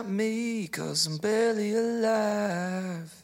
[0.00, 3.19] about me, cause I'm barely alive.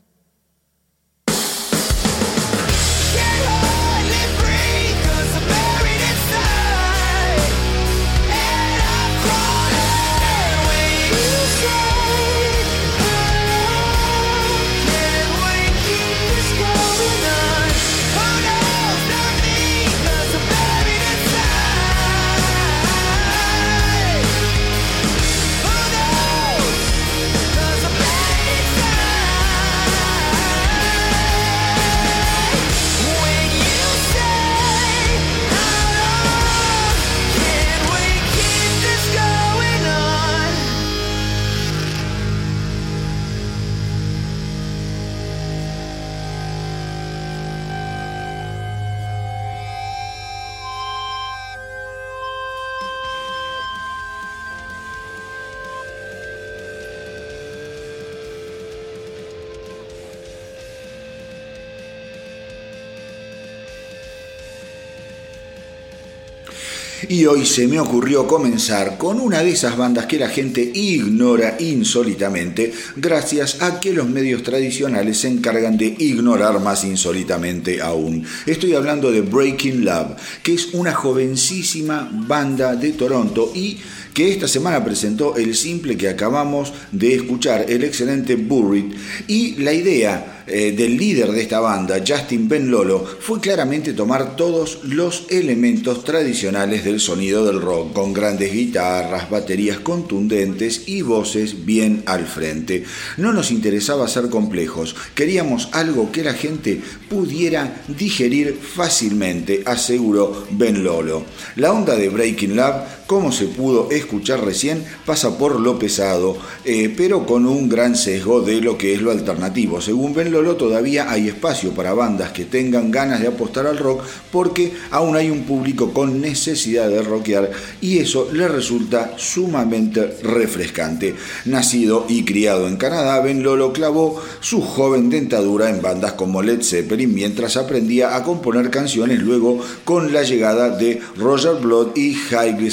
[67.17, 71.57] Y hoy se me ocurrió comenzar con una de esas bandas que la gente ignora
[71.59, 78.23] insólitamente gracias a que los medios tradicionales se encargan de ignorar más insólitamente aún.
[78.45, 83.79] Estoy hablando de Breaking Love, que es una jovencísima banda de Toronto y
[84.13, 88.93] que esta semana presentó el simple que acabamos de escuchar, el excelente Buried,
[89.27, 94.37] y la idea eh, del líder de esta banda, Justin Ben Lolo, fue claramente tomar
[94.37, 101.65] todos los elementos tradicionales del sonido del rock, con grandes guitarras, baterías contundentes y voces
[101.67, 102.85] bien al frente.
[103.17, 110.85] No nos interesaba ser complejos, queríamos algo que la gente pudiera digerir fácilmente, aseguró Ben
[110.85, 111.25] Lolo.
[111.57, 116.93] La onda de Breaking Love como se pudo escuchar recién, pasa por lo pesado, eh,
[116.97, 119.81] pero con un gran sesgo de lo que es lo alternativo.
[119.81, 124.03] Según Ben Lolo, todavía hay espacio para bandas que tengan ganas de apostar al rock
[124.33, 127.51] porque aún hay un público con necesidad de rockear
[127.81, 131.15] y eso le resulta sumamente refrescante.
[131.45, 136.63] Nacido y criado en Canadá, Ben Lolo clavó su joven dentadura en bandas como Led
[136.63, 142.71] Zeppelin mientras aprendía a componer canciones luego con la llegada de Roger Blood y Highly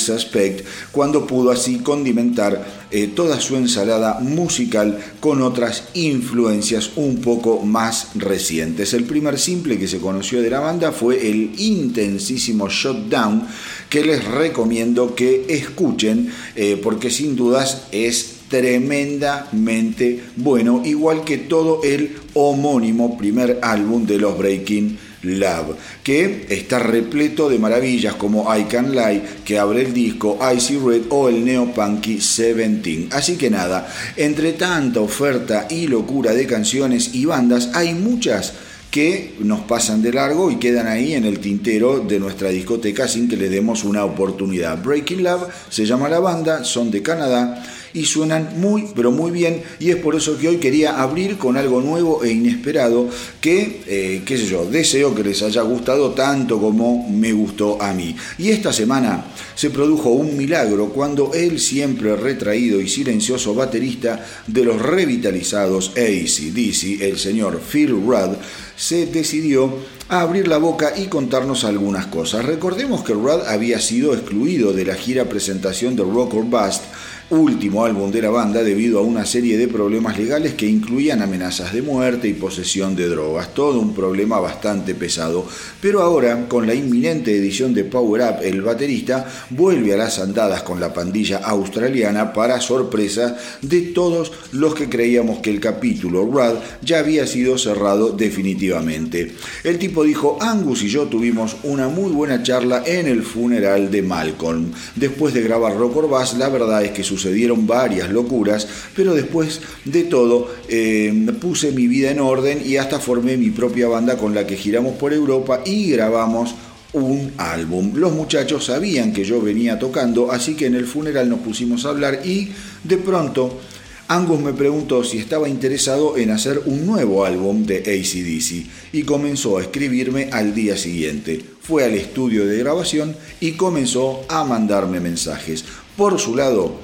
[0.91, 8.09] Cuando pudo así condimentar eh, toda su ensalada musical con otras influencias un poco más
[8.15, 8.93] recientes.
[8.93, 13.47] El primer simple que se conoció de la banda fue el intensísimo Shutdown,
[13.89, 21.81] que les recomiendo que escuchen eh, porque sin dudas es tremendamente bueno, igual que todo
[21.83, 28.65] el homónimo primer álbum de los Breaking Love, que está repleto de maravillas como I
[28.65, 33.07] Can Lie, que abre el disco Icy Red o el Neopunky 17.
[33.11, 38.53] Así que nada, entre tanta oferta y locura de canciones y bandas, hay muchas
[38.93, 43.27] que nos pasan de largo y quedan ahí en el tintero de nuestra discoteca sin
[43.27, 44.83] que le demos una oportunidad.
[44.83, 49.63] Breaking Love se llama la banda, son de Canadá y suenan muy, pero muy bien.
[49.79, 53.09] Y es por eso que hoy quería abrir con algo nuevo e inesperado
[53.39, 57.93] que, eh, qué sé yo, deseo que les haya gustado tanto como me gustó a
[57.93, 58.15] mí.
[58.37, 59.25] Y esta semana
[59.55, 67.01] se produjo un milagro cuando el siempre retraído y silencioso baterista de los revitalizados ACDC,
[67.01, 68.35] el señor Phil Rudd,
[68.75, 69.77] se decidió
[70.09, 72.45] a abrir la boca y contarnos algunas cosas.
[72.45, 76.83] Recordemos que Rudd había sido excluido de la gira presentación de Rock or Bust
[77.29, 81.73] último álbum de la banda debido a una serie de problemas legales que incluían amenazas
[81.73, 85.45] de muerte y posesión de drogas, todo un problema bastante pesado.
[85.81, 90.63] Pero ahora, con la inminente edición de Power Up, el baterista vuelve a las andadas
[90.63, 96.59] con la pandilla australiana para sorpresa de todos los que creíamos que el capítulo Rudd
[96.81, 99.33] ya había sido cerrado definitivamente.
[99.63, 104.01] El tipo dijo, Angus y yo tuvimos una muy buena charla en el funeral de
[104.01, 104.71] Malcolm.
[104.95, 109.13] Después de grabar Rock or Bass, la verdad es que sus sucedieron varias locuras, pero
[109.13, 114.17] después de todo eh, puse mi vida en orden y hasta formé mi propia banda
[114.17, 116.55] con la que giramos por Europa y grabamos
[116.93, 117.93] un álbum.
[117.95, 121.89] Los muchachos sabían que yo venía tocando, así que en el funeral nos pusimos a
[121.89, 122.49] hablar y
[122.83, 123.59] de pronto
[124.07, 129.57] Angus me preguntó si estaba interesado en hacer un nuevo álbum de ACDC y comenzó
[129.57, 131.41] a escribirme al día siguiente.
[131.61, 135.63] Fue al estudio de grabación y comenzó a mandarme mensajes.
[135.95, 136.79] Por su lado,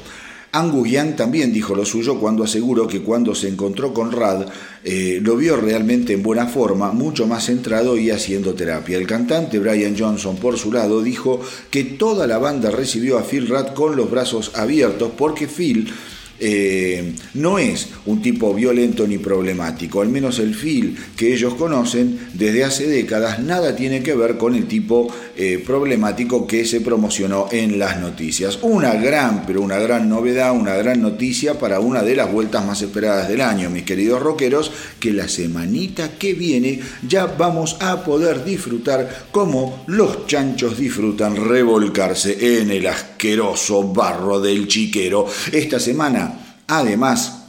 [0.51, 4.48] Angus Young también dijo lo suyo cuando aseguró que cuando se encontró con Rad
[4.84, 8.98] eh, lo vio realmente en buena forma, mucho más centrado y haciendo terapia.
[8.98, 13.48] El cantante Brian Johnson, por su lado, dijo que toda la banda recibió a Phil
[13.48, 15.94] Rad con los brazos abiertos porque Phil
[16.40, 22.19] eh, no es un tipo violento ni problemático, al menos el Phil que ellos conocen
[22.34, 27.48] desde hace décadas nada tiene que ver con el tipo eh, problemático que se promocionó
[27.52, 28.60] en las noticias.
[28.62, 32.81] Una gran, pero una gran novedad, una gran noticia para una de las vueltas más
[32.81, 38.44] esperadas del año, mis queridos rockeros, que la semanita que viene ya vamos a poder
[38.44, 42.88] disfrutar como los chanchos disfrutan revolcarse en el
[43.19, 45.28] asqueroso barro del chiquero.
[45.52, 47.45] Esta semana Además,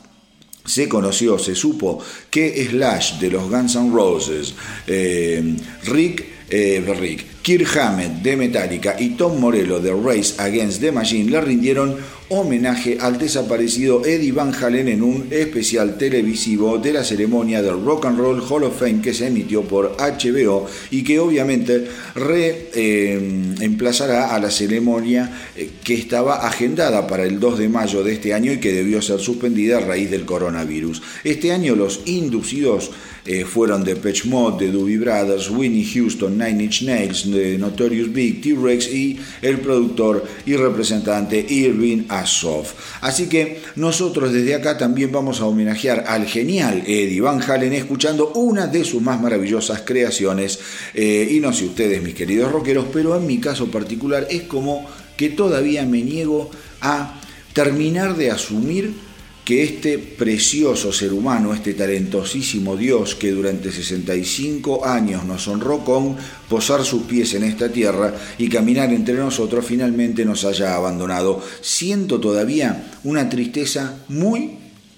[0.65, 4.55] se conoció, se supo que Slash de los Guns N' Roses,
[4.87, 10.91] eh, Rick, eh, Rick, Kirk Hammett de Metallica y Tom Morello de Race Against the
[10.93, 11.97] Machine le rindieron
[12.29, 18.07] homenaje al desaparecido Eddie Van Halen en un especial televisivo de la ceremonia del Rock
[18.07, 24.31] and Roll Hall of Fame que se emitió por HBO y que obviamente reemplazará eh,
[24.31, 28.53] a la ceremonia eh, que estaba agendada para el 2 de mayo de este año
[28.53, 31.03] y que debió ser suspendida a raíz del coronavirus.
[31.25, 32.93] Este año los inducidos
[33.27, 38.13] eh, fueron de Patch Mode, de Doobie Brothers, Winnie Houston, Nine Inch Nails, de Notorious
[38.13, 42.75] Big, T-Rex y el productor y representante Irving Asoff.
[43.01, 48.33] Así que nosotros desde acá también vamos a homenajear al genial Eddie Van Halen escuchando
[48.35, 50.59] una de sus más maravillosas creaciones.
[50.95, 54.87] Eh, y no sé ustedes, mis queridos rockeros, pero en mi caso particular es como
[55.17, 57.21] que todavía me niego a
[57.53, 59.10] terminar de asumir
[59.51, 66.17] que este precioso ser humano, este talentosísimo Dios que durante 65 años nos honró con
[66.49, 71.43] posar sus pies en esta tierra y caminar entre nosotros, finalmente nos haya abandonado.
[71.63, 74.53] Siento todavía una tristeza muy,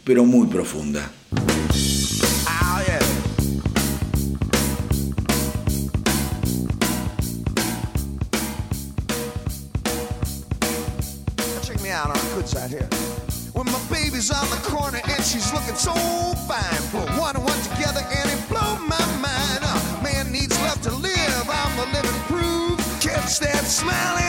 [0.04, 1.10] pero muy profunda.
[15.82, 15.94] So
[16.46, 16.82] fine.
[16.92, 19.62] Put one and one together and it blow my mind.
[19.62, 21.44] Uh, man needs love to live.
[21.50, 22.78] I'm the living proof.
[23.00, 24.21] Catch that smiling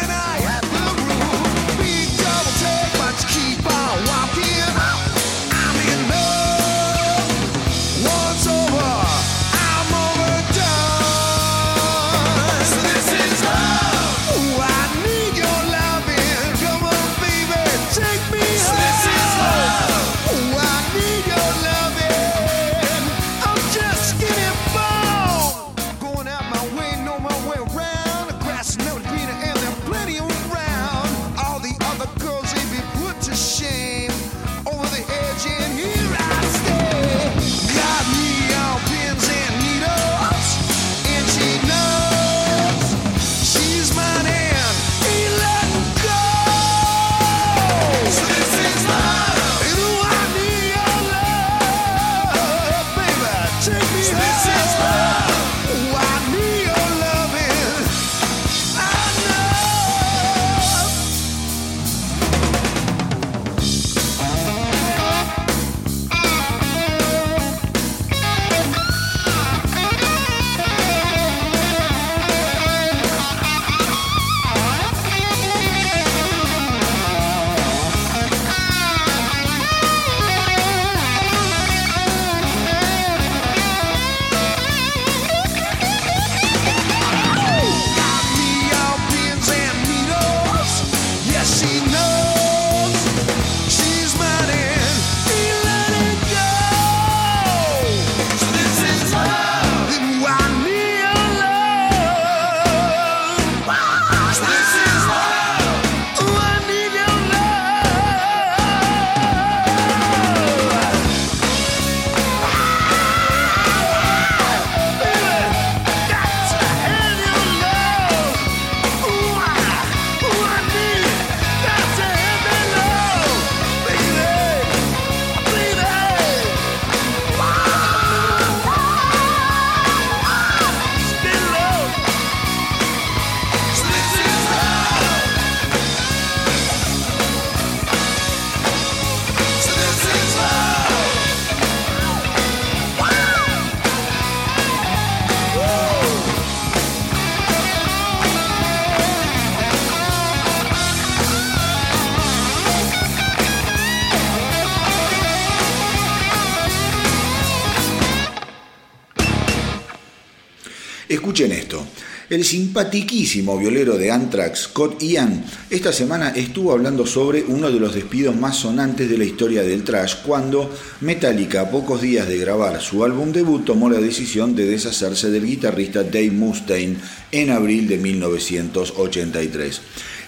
[162.33, 167.93] El simpatiquísimo violero de Anthrax, Scott Ian, esta semana estuvo hablando sobre uno de los
[167.93, 170.67] despidos más sonantes de la historia del trash cuando
[171.01, 175.45] Metallica, a pocos días de grabar su álbum debut, tomó la decisión de deshacerse del
[175.45, 176.97] guitarrista Dave Mustaine
[177.31, 179.81] en abril de 1983.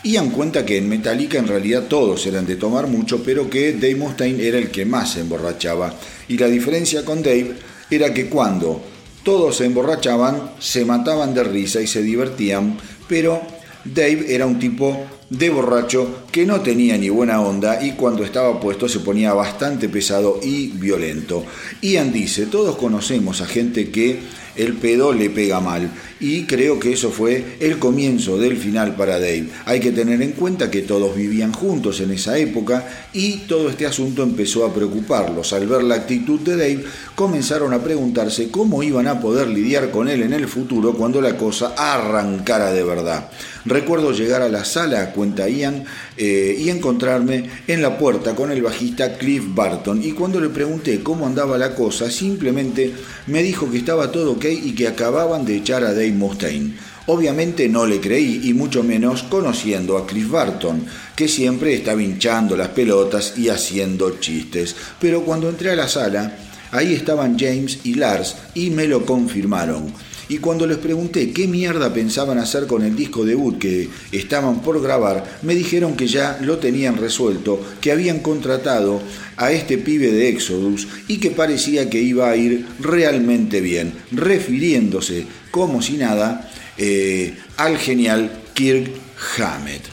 [0.04, 3.96] Ian cuenta que en Metallica en realidad todos eran de tomar mucho, pero que Dave
[3.96, 5.98] Mustaine era el que más se emborrachaba.
[6.28, 7.56] Y la diferencia con Dave
[7.90, 8.94] era que cuando
[9.26, 12.78] todos se emborrachaban, se mataban de risa y se divertían,
[13.10, 13.42] pero
[13.84, 18.60] Dave era un tipo de borracho que no tenía ni buena onda y cuando estaba
[18.60, 21.44] puesto se ponía bastante pesado y violento.
[21.82, 24.20] Ian dice, todos conocemos a gente que
[24.56, 29.20] el pedo le pega mal y creo que eso fue el comienzo del final para
[29.20, 29.50] Dave.
[29.66, 33.86] Hay que tener en cuenta que todos vivían juntos en esa época y todo este
[33.86, 35.54] asunto empezó a preocuparlos.
[35.54, 36.86] Al ver la actitud de Dave,
[37.16, 41.38] comenzaron a preguntarse cómo iban a poder lidiar con él en el futuro cuando la
[41.38, 43.30] cosa arrancara de verdad.
[43.66, 45.86] Recuerdo llegar a la sala, cuenta Ian,
[46.18, 50.02] eh, y encontrarme en la puerta con el bajista Cliff Barton.
[50.04, 52.94] Y cuando le pregunté cómo andaba la cosa, simplemente
[53.28, 56.76] me dijo que estaba todo ok y que acababan de echar a Dave Mustaine.
[57.08, 62.58] Obviamente no le creí y mucho menos conociendo a Cliff Barton, que siempre estaba hinchando
[62.58, 64.76] las pelotas y haciendo chistes.
[65.00, 66.36] Pero cuando entré a la sala,
[66.72, 69.94] ahí estaban James y Lars y me lo confirmaron.
[70.28, 74.82] Y cuando les pregunté qué mierda pensaban hacer con el disco debut que estaban por
[74.82, 79.02] grabar, me dijeron que ya lo tenían resuelto, que habían contratado
[79.38, 85.26] a este pibe de Exodus y que parecía que iba a ir realmente bien, refiriéndose
[85.52, 88.92] como si nada eh, al genial Kirk
[89.38, 89.84] Hammett.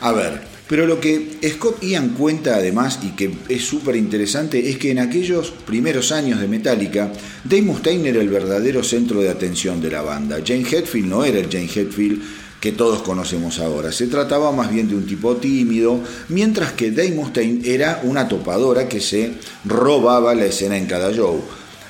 [0.00, 4.78] A ver, pero lo que Scott Ian cuenta además y que es súper interesante es
[4.78, 7.12] que en aquellos primeros años de Metallica,
[7.44, 10.38] Dave Mustaine era el verdadero centro de atención de la banda.
[10.44, 12.22] Jane Hetfield no era el Jane Hetfield
[12.60, 13.92] que todos conocemos ahora.
[13.92, 18.88] Se trataba más bien de un tipo tímido, mientras que Dave Mustaine era una topadora
[18.88, 19.32] que se
[19.66, 21.44] robaba la escena en cada show.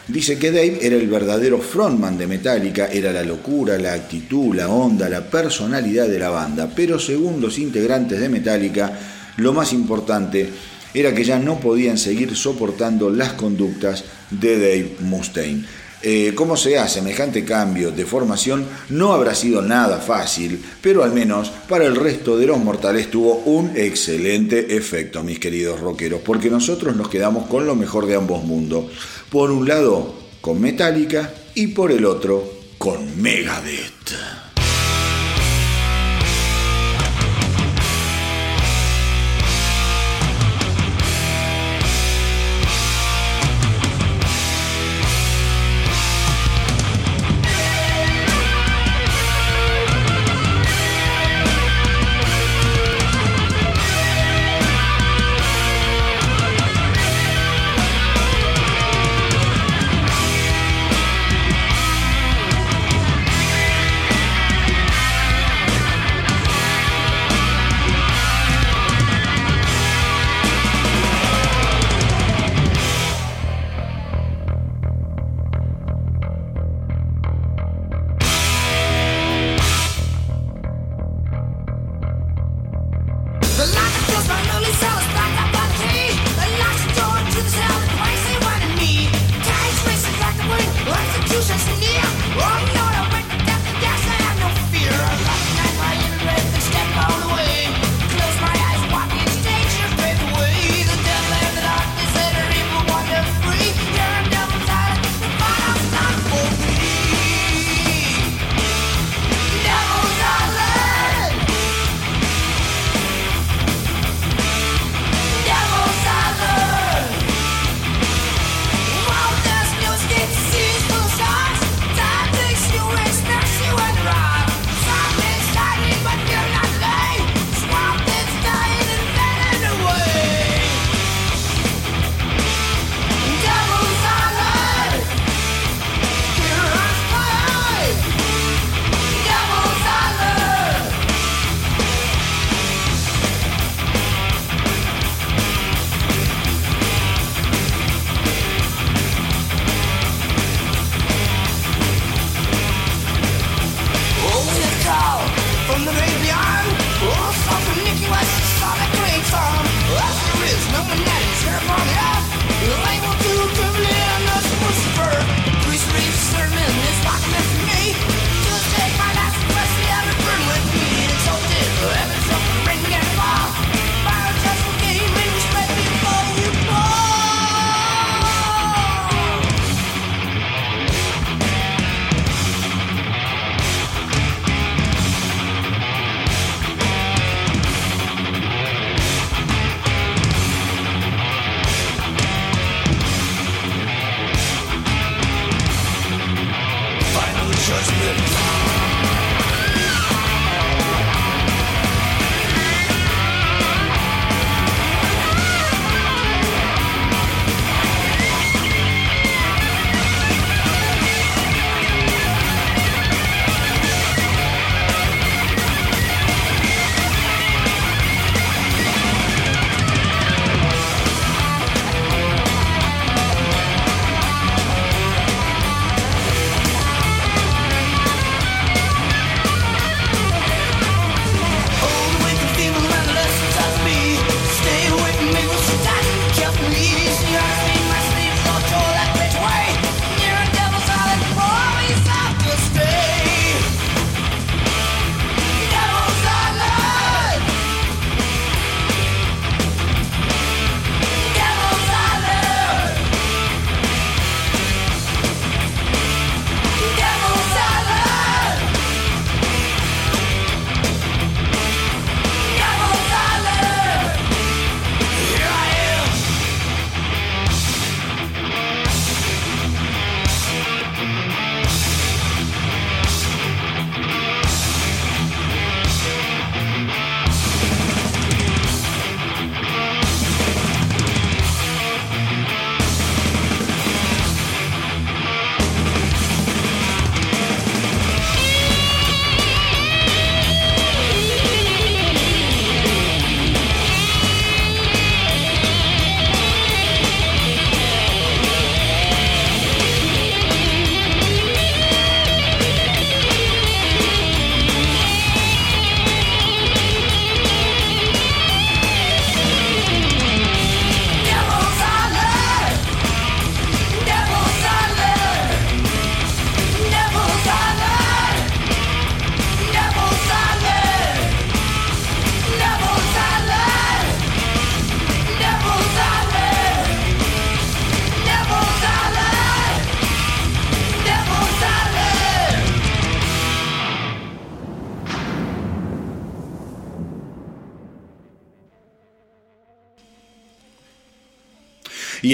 [0.06, 4.68] Dice que Dave era el verdadero frontman de Metallica, era la locura, la actitud, la
[4.68, 8.92] onda, la personalidad de la banda, pero según los integrantes de Metallica,
[9.38, 10.50] lo más importante
[10.92, 15.64] era que ya no podían seguir soportando las conductas de Dave Mustaine.
[16.06, 21.14] Eh, cómo se hace semejante cambio de formación no habrá sido nada fácil, pero al
[21.14, 26.50] menos para el resto de los mortales tuvo un excelente efecto, mis queridos rockeros, porque
[26.50, 28.84] nosotros nos quedamos con lo mejor de ambos mundos.
[29.30, 34.43] Por un lado, con Metallica y por el otro, con Megadeth.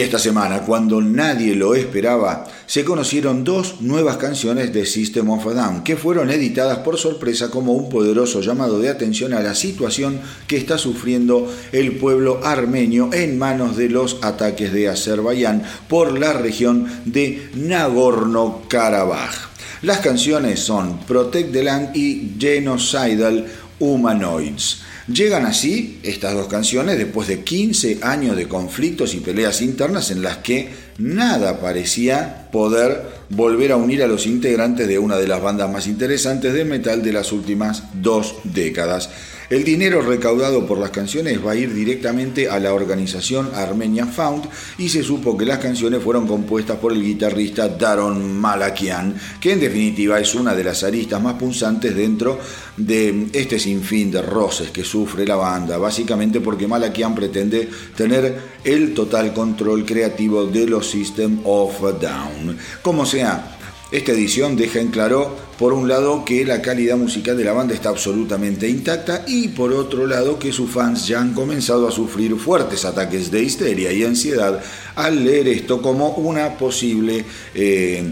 [0.01, 5.47] Y esta semana, cuando nadie lo esperaba, se conocieron dos nuevas canciones de System of
[5.47, 9.55] a Down, que fueron editadas por sorpresa como un poderoso llamado de atención a la
[9.55, 16.19] situación que está sufriendo el pueblo armenio en manos de los ataques de Azerbaiyán por
[16.19, 19.51] la región de Nagorno-Karabaj.
[19.83, 23.45] Las canciones son Protect the Land y Genocidal
[23.79, 24.81] Humanoids.
[25.13, 30.23] Llegan así estas dos canciones después de 15 años de conflictos y peleas internas en
[30.23, 30.69] las que
[30.99, 35.89] nada parecía poder volver a unir a los integrantes de una de las bandas más
[35.89, 39.11] interesantes del metal de las últimas dos décadas.
[39.51, 44.49] El dinero recaudado por las canciones va a ir directamente a la organización Armenia Found
[44.79, 49.59] y se supo que las canciones fueron compuestas por el guitarrista Daron Malakian, que en
[49.59, 52.39] definitiva es una de las aristas más punzantes dentro
[52.77, 58.95] de este sinfín de roces que sufre la banda, básicamente porque Malakian pretende tener el
[58.95, 62.57] total control creativo de los System of Down.
[62.83, 63.59] Como sea,
[63.91, 67.75] esta edición deja en claro, por un lado, que la calidad musical de la banda
[67.75, 72.35] está absolutamente intacta y por otro lado, que sus fans ya han comenzado a sufrir
[72.37, 74.59] fuertes ataques de histeria y ansiedad
[74.97, 78.11] al leer esto como una posible, eh,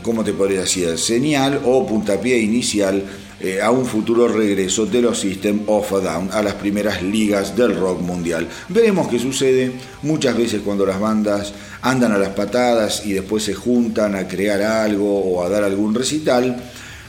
[0.00, 3.04] ¿cómo te podría decir?, señal o puntapié inicial
[3.40, 7.54] eh, a un futuro regreso de los System of a Down a las primeras ligas
[7.54, 8.48] del rock mundial.
[8.70, 13.52] Veremos qué sucede muchas veces cuando las bandas andan a las patadas y después se
[13.52, 16.56] juntan a crear algo o a dar algún recital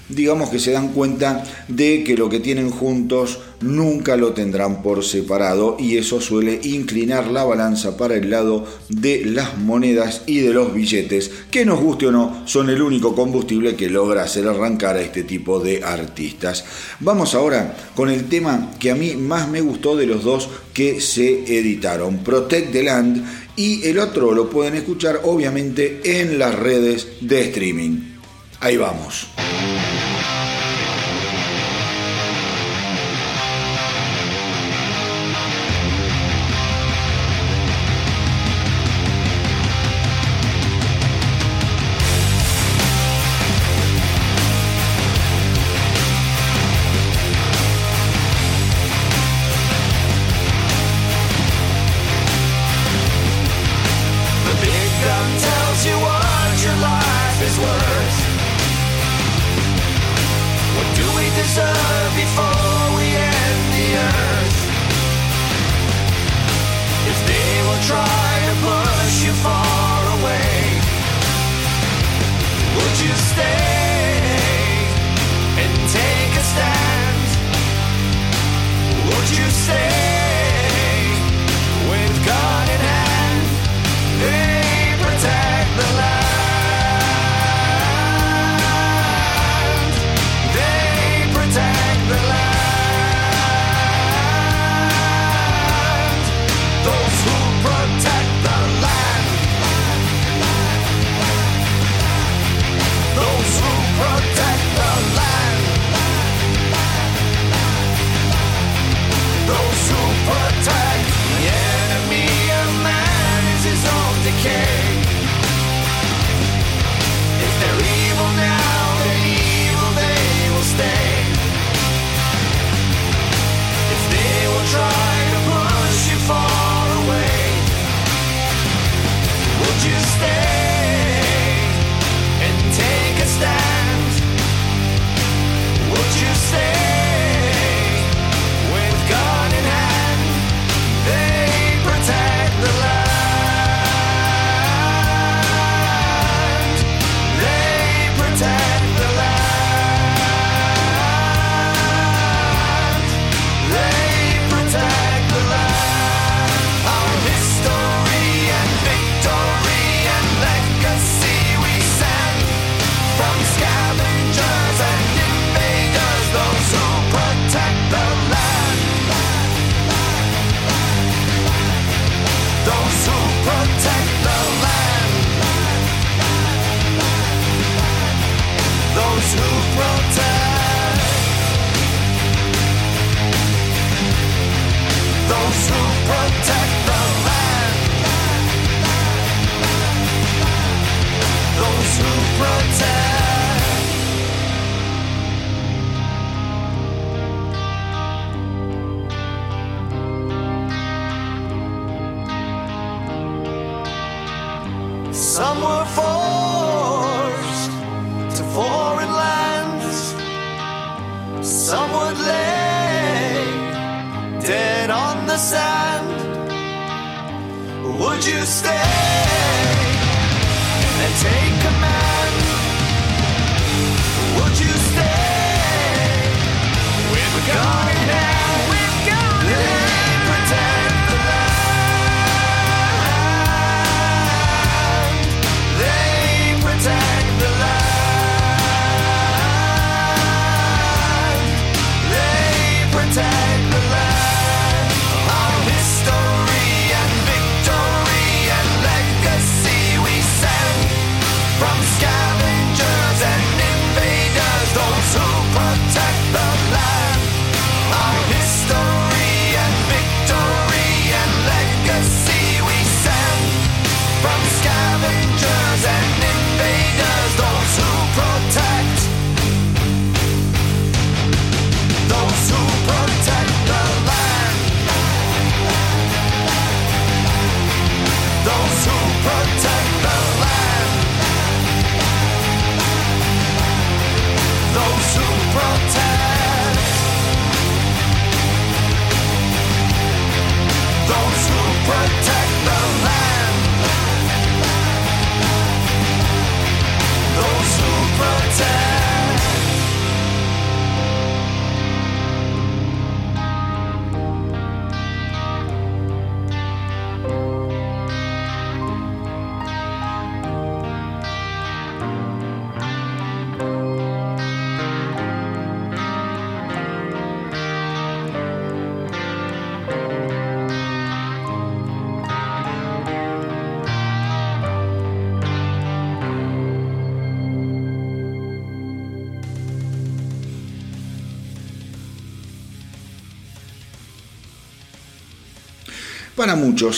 [0.10, 5.04] digamos que se dan cuenta de que lo que tienen juntos nunca lo tendrán por
[5.04, 10.54] separado y eso suele inclinar la balanza para el lado de las monedas y de
[10.54, 14.96] los billetes, que nos guste o no, son el único combustible que logra hacer arrancar
[14.96, 16.66] a este tipo de artistas.
[17.00, 21.02] Vamos ahora con el tema que a mí más me gustó de los dos que
[21.02, 27.08] se editaron, Protect the Land y el otro lo pueden escuchar obviamente en las redes
[27.22, 28.18] de streaming.
[28.60, 29.28] Ahí vamos.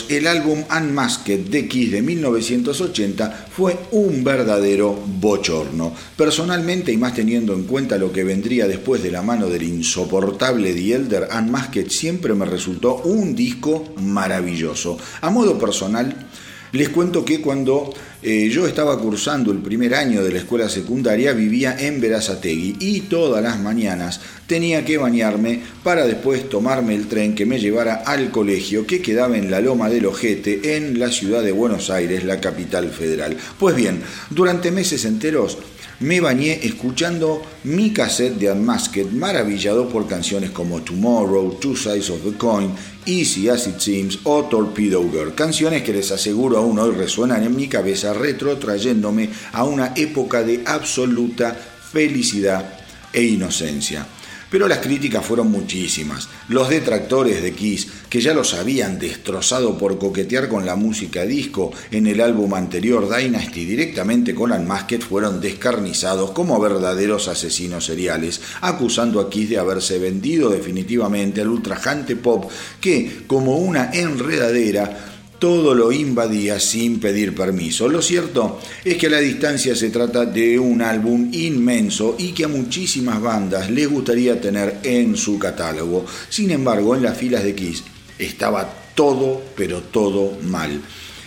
[0.10, 5.94] El álbum Unmasked de de 1980 fue un verdadero bochorno.
[6.18, 10.74] Personalmente, y más teniendo en cuenta lo que vendría después de la mano del insoportable
[10.74, 14.98] The Elder, Unmasked siempre me resultó un disco maravilloso.
[15.22, 16.28] A modo personal,
[16.74, 21.32] les cuento que cuando eh, yo estaba cursando el primer año de la escuela secundaria
[21.32, 27.34] vivía en Verazategui y todas las mañanas tenía que bañarme para después tomarme el tren
[27.34, 31.43] que me llevara al colegio que quedaba en la Loma del Ojete en la ciudad
[31.43, 33.38] de Buenos Aires, la capital federal.
[33.58, 35.58] Pues bien, durante meses enteros
[36.01, 42.23] me bañé escuchando mi cassette de Unmasked, maravillado por canciones como Tomorrow, Two Sides of
[42.23, 42.71] the Coin,
[43.10, 47.56] Easy As It Seems o Torpedo Girl, canciones que les aseguro aún hoy resuenan en
[47.56, 51.56] mi cabeza, retrotrayéndome a una época de absoluta
[51.91, 52.80] felicidad
[53.12, 54.06] e inocencia.
[54.52, 56.30] Pero las críticas fueron muchísimas.
[56.50, 61.72] Los detractores de Kiss, que ya los habían destrozado por coquetear con la música disco
[61.91, 69.19] en el álbum anterior Dynasty directamente con Unmasked, fueron descarnizados como verdaderos asesinos seriales, acusando
[69.19, 72.50] a Kiss de haberse vendido definitivamente al ultrajante pop
[72.82, 75.06] que, como una enredadera,
[75.39, 77.88] todo lo invadía sin pedir permiso.
[77.88, 82.43] Lo cierto es que a la distancia se trata de un álbum inmenso y que
[82.43, 86.06] a muchísimas bandas les gustaría tener en su catálogo.
[86.28, 87.84] Sin embargo, en las filas de Kiss
[88.19, 90.82] estaba todo, pero todo mal.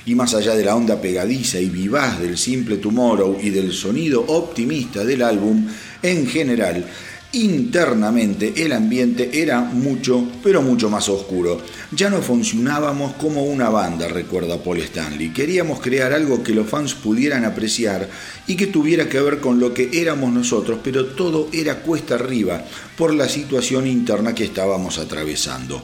[0.05, 4.25] Y más allá de la onda pegadiza y vivaz del simple Tomorrow y del sonido
[4.27, 5.67] optimista del álbum,
[6.03, 6.85] en general,
[7.33, 11.63] internamente el ambiente era mucho, pero mucho más oscuro.
[11.93, 15.31] Ya no funcionábamos como una banda, recuerda Paul Stanley.
[15.31, 18.09] Queríamos crear algo que los fans pudieran apreciar
[18.47, 22.65] y que tuviera que ver con lo que éramos nosotros, pero todo era cuesta arriba
[22.99, 25.83] por la situación interna que estábamos atravesando.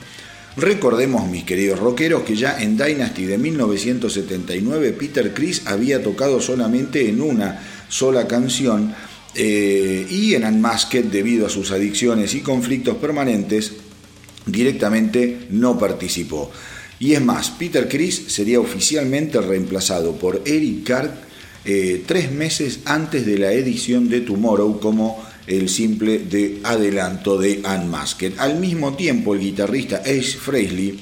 [0.59, 7.09] Recordemos, mis queridos rockeros, que ya en Dynasty de 1979 Peter Criss había tocado solamente
[7.09, 8.93] en una sola canción
[9.37, 13.75] eh, y en Unmasked, debido a sus adicciones y conflictos permanentes,
[14.47, 16.51] directamente no participó.
[16.99, 21.15] Y es más, Peter Criss sería oficialmente reemplazado por Eric Carr
[21.65, 27.63] eh, tres meses antes de la edición de Tomorrow como el simple de adelanto de
[27.65, 28.35] Unmasked.
[28.39, 31.01] Al mismo tiempo, el guitarrista Ace Frehley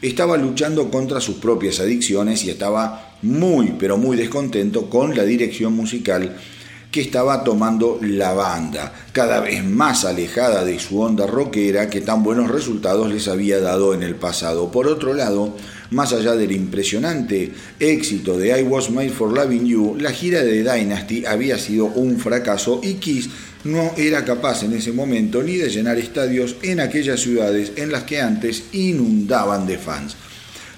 [0.00, 5.74] estaba luchando contra sus propias adicciones y estaba muy, pero muy descontento con la dirección
[5.74, 6.36] musical
[6.90, 12.22] que estaba tomando la banda, cada vez más alejada de su onda rockera que tan
[12.22, 14.72] buenos resultados les había dado en el pasado.
[14.72, 15.54] Por otro lado,
[15.90, 20.62] Más allá del impresionante éxito de I Was Made for Loving You, la gira de
[20.62, 23.30] Dynasty había sido un fracaso y Kiss
[23.64, 28.04] no era capaz en ese momento ni de llenar estadios en aquellas ciudades en las
[28.04, 30.16] que antes inundaban de fans.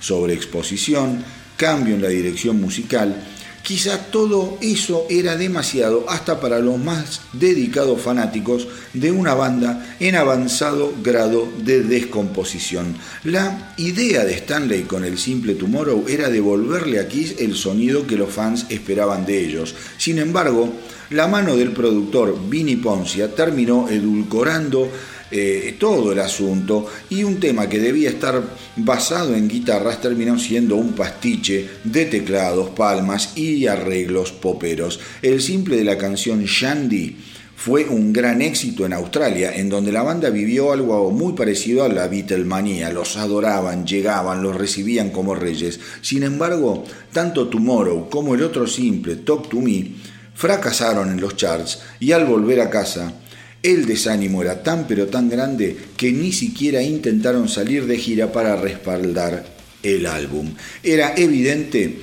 [0.01, 1.23] Sobre exposición,
[1.57, 3.23] cambio en la dirección musical,
[3.63, 10.17] Quizá todo eso era demasiado hasta para los más dedicados fanáticos de una banda en
[10.17, 12.97] avanzado grado de descomposición.
[13.25, 18.17] La idea de Stanley con el simple Tomorrow era devolverle a Kiss el sonido que
[18.17, 19.75] los fans esperaban de ellos.
[19.99, 20.73] Sin embargo,
[21.11, 24.91] la mano del productor Vinnie Poncia terminó edulcorando
[25.31, 28.43] eh, todo el asunto y un tema que debía estar
[28.77, 35.01] basado en guitarras terminó siendo un pastiche de teclados, palmas y arreglos poperos.
[35.23, 37.17] El simple de la canción Shandy
[37.63, 41.91] fue un gran éxito en Australia, en donde la banda vivió algo muy parecido a
[41.91, 42.91] la Beatlemanía.
[42.91, 45.79] Los adoraban, llegaban, los recibían como reyes.
[46.01, 49.93] Sin embargo, tanto Tomorrow como el otro simple, Talk to Me,
[50.35, 53.13] fracasaron en los charts y al volver a casa,
[53.63, 58.57] el desánimo era tan pero tan grande que ni siquiera intentaron salir de gira para
[58.57, 59.45] respaldar
[59.83, 60.55] el álbum.
[60.83, 61.99] Era evidente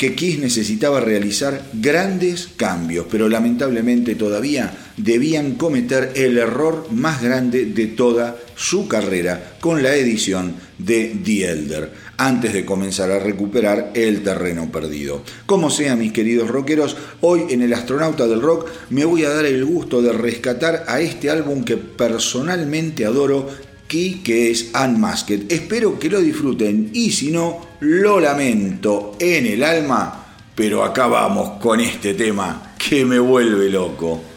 [0.00, 7.66] que Kiss necesitaba realizar grandes cambios, pero lamentablemente todavía debían cometer el error más grande
[7.66, 13.90] de toda su carrera con la edición de The Elder, antes de comenzar a recuperar
[13.92, 15.22] el terreno perdido.
[15.44, 19.44] Como sea, mis queridos rockeros, hoy en El Astronauta del Rock me voy a dar
[19.44, 23.50] el gusto de rescatar a este álbum que personalmente adoro
[23.90, 25.50] que es Unmasked.
[25.50, 31.60] Espero que lo disfruten y si no, lo lamento en el alma, pero acá vamos
[31.60, 34.29] con este tema que me vuelve loco.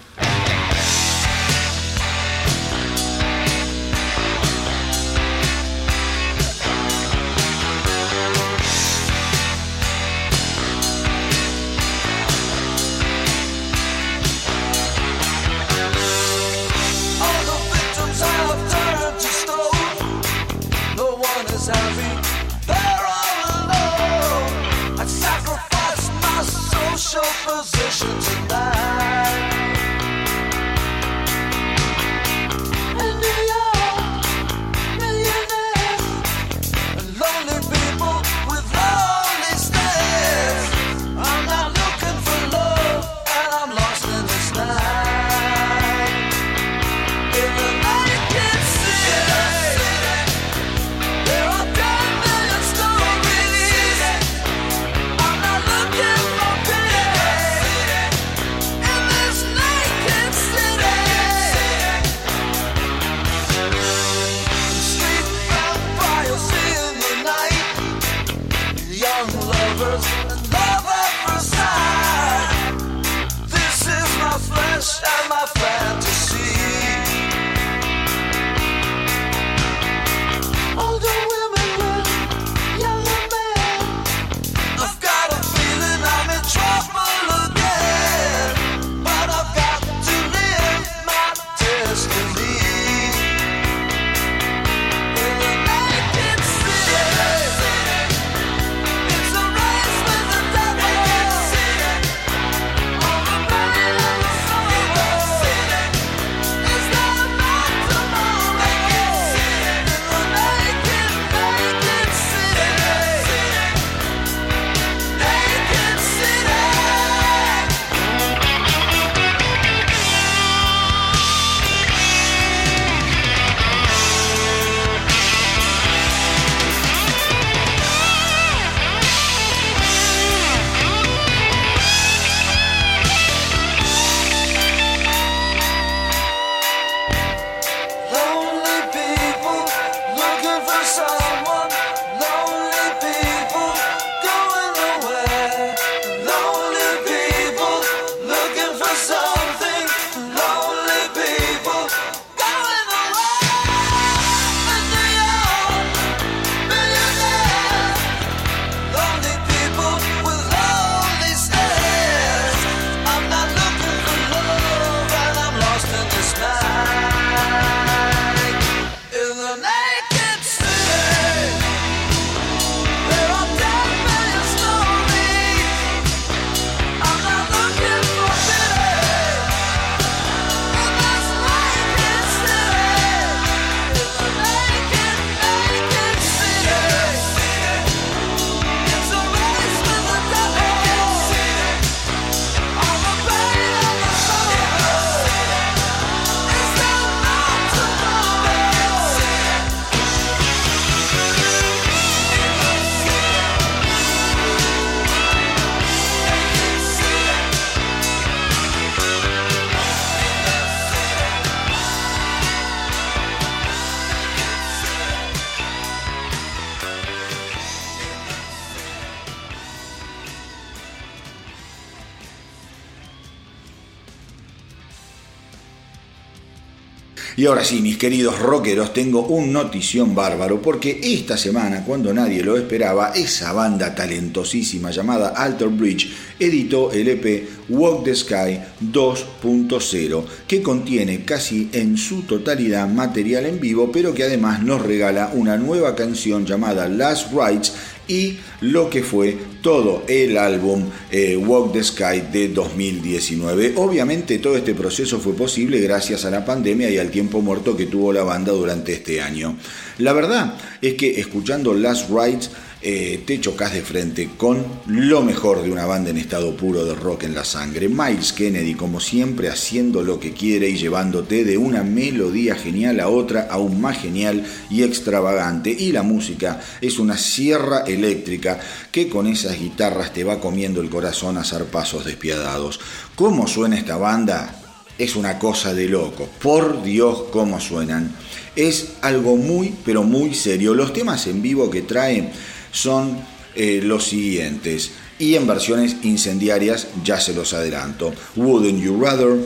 [227.44, 232.42] Y ahora sí, mis queridos rockeros, tengo un notición bárbaro porque esta semana, cuando nadie
[232.42, 240.24] lo esperaba, esa banda talentosísima llamada Alter Bridge editó el EP Walk the Sky 2.0,
[240.48, 245.58] que contiene casi en su totalidad material en vivo, pero que además nos regala una
[245.58, 247.74] nueva canción llamada Last Rights
[248.08, 253.74] y lo que fue todo el álbum eh, Walk the Sky de 2019.
[253.78, 257.86] Obviamente todo este proceso fue posible gracias a la pandemia y al tiempo muerto que
[257.86, 259.58] tuvo la banda durante este año.
[260.00, 262.50] La verdad es que escuchando Last Rights
[262.86, 266.94] eh, te chocas de frente con lo mejor de una banda en estado puro de
[266.94, 267.88] rock en la sangre.
[267.88, 273.08] Miles Kennedy, como siempre, haciendo lo que quiere y llevándote de una melodía genial a
[273.08, 275.72] otra, aún más genial y extravagante.
[275.72, 278.60] Y la música es una sierra eléctrica
[278.92, 282.82] que con esas guitarras te va comiendo el corazón a zarpazos despiadados.
[283.16, 284.60] ¿Cómo suena esta banda?
[284.98, 286.28] Es una cosa de loco.
[286.42, 288.14] Por Dios, cómo suenan.
[288.58, 290.74] Es algo muy, pero muy serio.
[290.74, 292.32] Los temas en vivo que traen
[292.74, 293.18] son
[293.56, 294.92] eh, los siguientes.
[295.20, 298.14] Y en versiones incendiarias ya se los adelanto.
[298.36, 299.38] Wouldn't You Rather,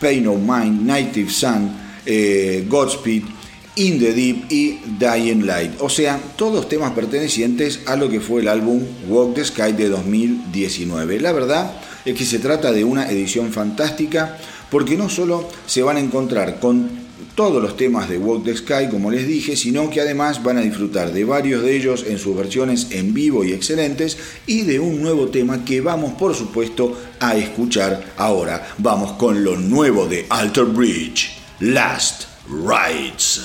[0.00, 1.70] Pay No Mind, Native Sun,
[2.06, 3.24] eh, Godspeed,
[3.74, 5.72] In the Deep y Dying Light.
[5.80, 9.90] O sea, todos temas pertenecientes a lo que fue el álbum Walk the Sky de
[9.90, 11.20] 2019.
[11.20, 14.38] La verdad es que se trata de una edición fantástica
[14.70, 17.05] porque no solo se van a encontrar con
[17.36, 20.62] todos los temas de Walk the Sky, como les dije, sino que además van a
[20.62, 24.16] disfrutar de varios de ellos en sus versiones en vivo y excelentes
[24.46, 28.74] y de un nuevo tema que vamos por supuesto a escuchar ahora.
[28.78, 33.42] Vamos con lo nuevo de Alter Bridge, Last Rides.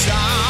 [0.00, 0.49] shine.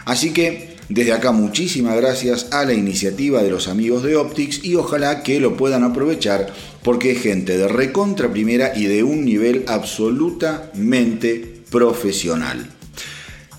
[0.05, 4.73] Así que desde acá muchísimas gracias a la iniciativa de los amigos de Optics y
[4.73, 6.51] ojalá que lo puedan aprovechar
[6.83, 12.67] porque es gente de recontra primera y de un nivel absolutamente profesional.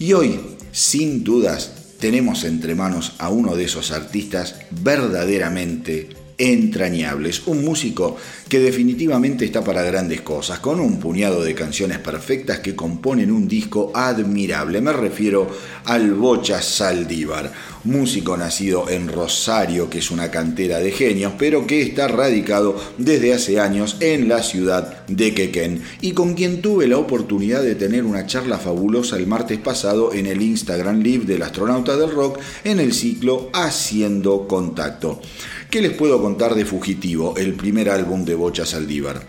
[0.01, 0.41] Y hoy,
[0.73, 6.09] sin dudas, tenemos entre manos a uno de esos artistas verdaderamente
[6.41, 8.17] entrañables, un músico
[8.49, 13.47] que definitivamente está para grandes cosas, con un puñado de canciones perfectas que componen un
[13.47, 14.81] disco admirable.
[14.81, 15.49] Me refiero
[15.85, 17.53] al Bocha Saldívar,
[17.85, 23.35] músico nacido en Rosario, que es una cantera de genios, pero que está radicado desde
[23.35, 28.05] hace años en la ciudad de Quequén y con quien tuve la oportunidad de tener
[28.05, 32.81] una charla fabulosa el martes pasado en el Instagram Live del astronauta del rock en
[32.81, 35.21] el ciclo Haciendo Contacto.
[35.71, 39.25] ¿Qué les puedo contar de Fugitivo, el primer álbum de Bocha Saldívar?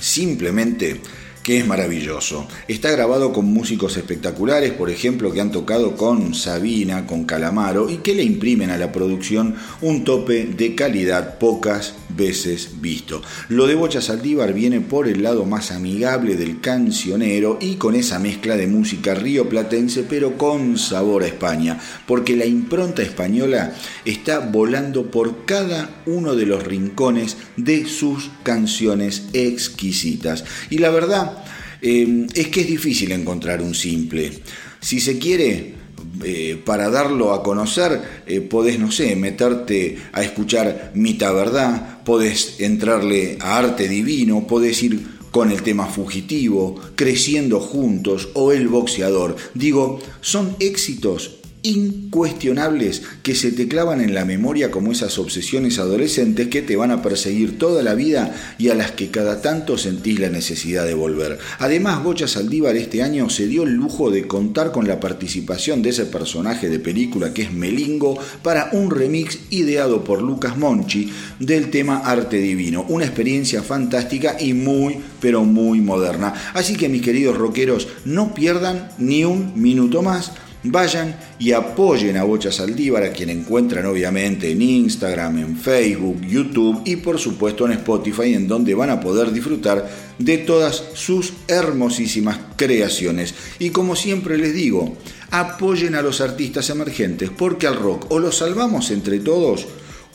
[0.00, 1.02] Simplemente
[1.42, 2.48] que es maravilloso.
[2.66, 7.98] Está grabado con músicos espectaculares, por ejemplo, que han tocado con Sabina, con Calamaro, y
[7.98, 13.22] que le imprimen a la producción un tope de calidad pocas veces visto.
[13.48, 18.18] Lo de Bocha Saldívar viene por el lado más amigable del cancionero y con esa
[18.18, 25.10] mezcla de música rioplatense, pero con sabor a España, porque la impronta española está volando
[25.10, 30.44] por cada uno de los rincones de sus canciones exquisitas.
[30.70, 31.44] Y la verdad,
[31.82, 34.32] eh, es que es difícil encontrar un simple.
[34.80, 35.79] Si se quiere,
[36.24, 42.60] eh, para darlo a conocer, eh, podés, no sé, meterte a escuchar Mita Verdad, podés
[42.60, 49.36] entrarle a Arte Divino, podés ir con el tema fugitivo, Creciendo Juntos o El Boxeador.
[49.54, 56.48] Digo, son éxitos incuestionables que se te clavan en la memoria como esas obsesiones adolescentes
[56.48, 60.20] que te van a perseguir toda la vida y a las que cada tanto sentís
[60.20, 61.38] la necesidad de volver.
[61.58, 65.90] Además, Bocha Saldívar este año se dio el lujo de contar con la participación de
[65.90, 71.70] ese personaje de película que es Melingo para un remix ideado por Lucas Monchi del
[71.70, 72.84] tema Arte Divino.
[72.88, 76.34] Una experiencia fantástica y muy, pero muy moderna.
[76.54, 80.32] Así que mis queridos rockeros, no pierdan ni un minuto más
[80.62, 86.82] Vayan y apoyen a Bocha Saldívar, a quien encuentran obviamente en Instagram, en Facebook, YouTube
[86.84, 89.88] y por supuesto en Spotify, en donde van a poder disfrutar
[90.18, 93.34] de todas sus hermosísimas creaciones.
[93.58, 94.98] Y como siempre les digo,
[95.30, 99.66] apoyen a los artistas emergentes, porque al rock o lo salvamos entre todos,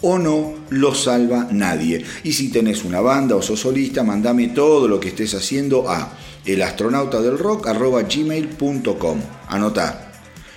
[0.01, 2.05] o no lo salva nadie.
[2.23, 6.15] Y si tenés una banda o sos solista, mandame todo lo que estés haciendo a
[6.45, 9.21] elastronautadelrock.gmail.com.
[9.47, 10.04] Anotá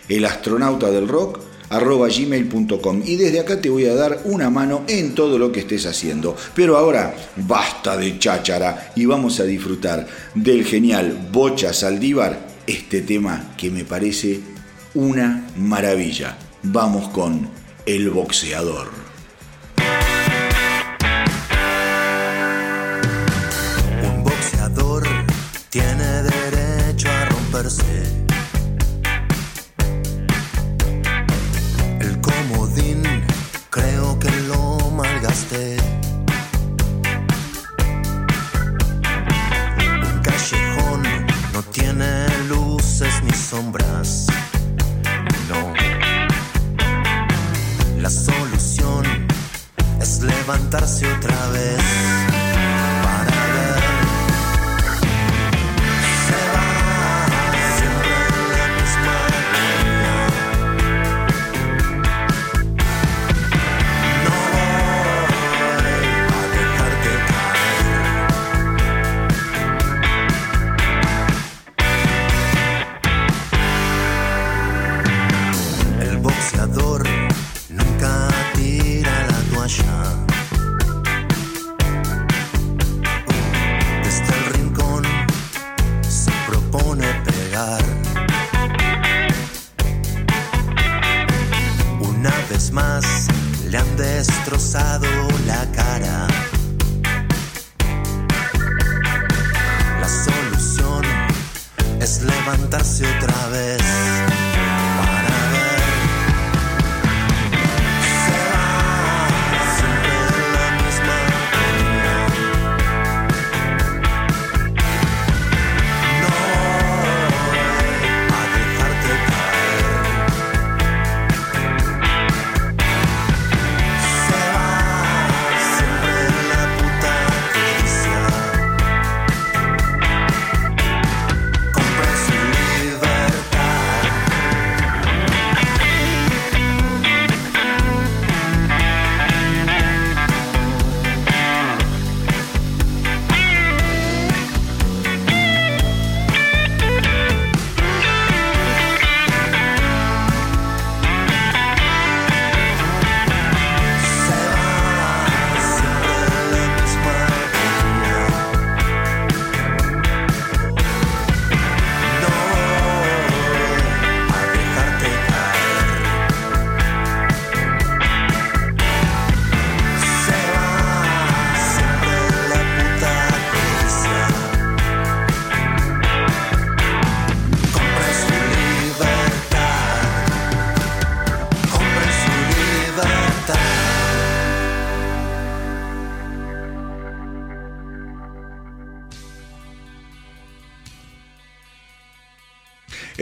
[0.09, 1.41] el astronauta del rock
[1.71, 5.61] arroba gmail.com y desde acá te voy a dar una mano en todo lo que
[5.61, 6.37] estés haciendo.
[6.55, 13.55] Pero ahora basta de cháchara y vamos a disfrutar del genial Bocha Saldívar, este tema
[13.57, 14.41] que me parece
[14.95, 16.39] una maravilla.
[16.63, 17.49] Vamos con
[17.87, 19.08] El Boxeador.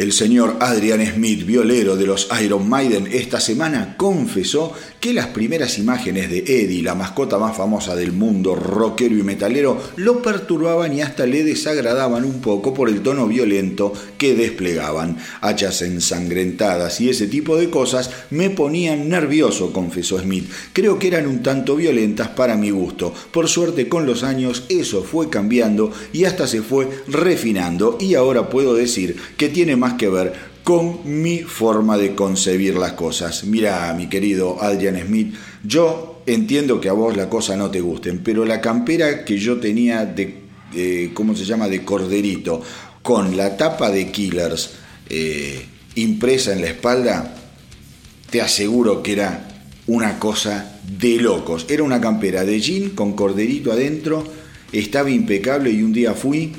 [0.06, 4.72] El señor Adrian Smith, violero de los Iron Maiden, esta semana confesó
[5.06, 9.80] que las primeras imágenes de Eddie, la mascota más famosa del mundo rockero y metalero,
[9.94, 15.16] lo perturbaban y hasta le desagradaban un poco por el tono violento que desplegaban.
[15.42, 20.50] Hachas ensangrentadas y ese tipo de cosas me ponían nervioso, confesó Smith.
[20.72, 23.14] Creo que eran un tanto violentas para mi gusto.
[23.30, 28.50] Por suerte con los años eso fue cambiando y hasta se fue refinando y ahora
[28.50, 33.44] puedo decir que tiene más que ver con mi forma de concebir las cosas.
[33.44, 38.18] Mira, mi querido Adrian Smith, yo entiendo que a vos la cosa no te gusten,
[38.18, 42.62] pero la campera que yo tenía de, ¿cómo se llama?, de corderito,
[43.00, 44.70] con la tapa de Killers
[45.08, 45.64] eh,
[45.94, 47.36] impresa en la espalda,
[48.28, 49.46] te aseguro que era
[49.86, 51.66] una cosa de locos.
[51.68, 54.24] Era una campera de jean con corderito adentro,
[54.72, 56.52] estaba impecable y un día fui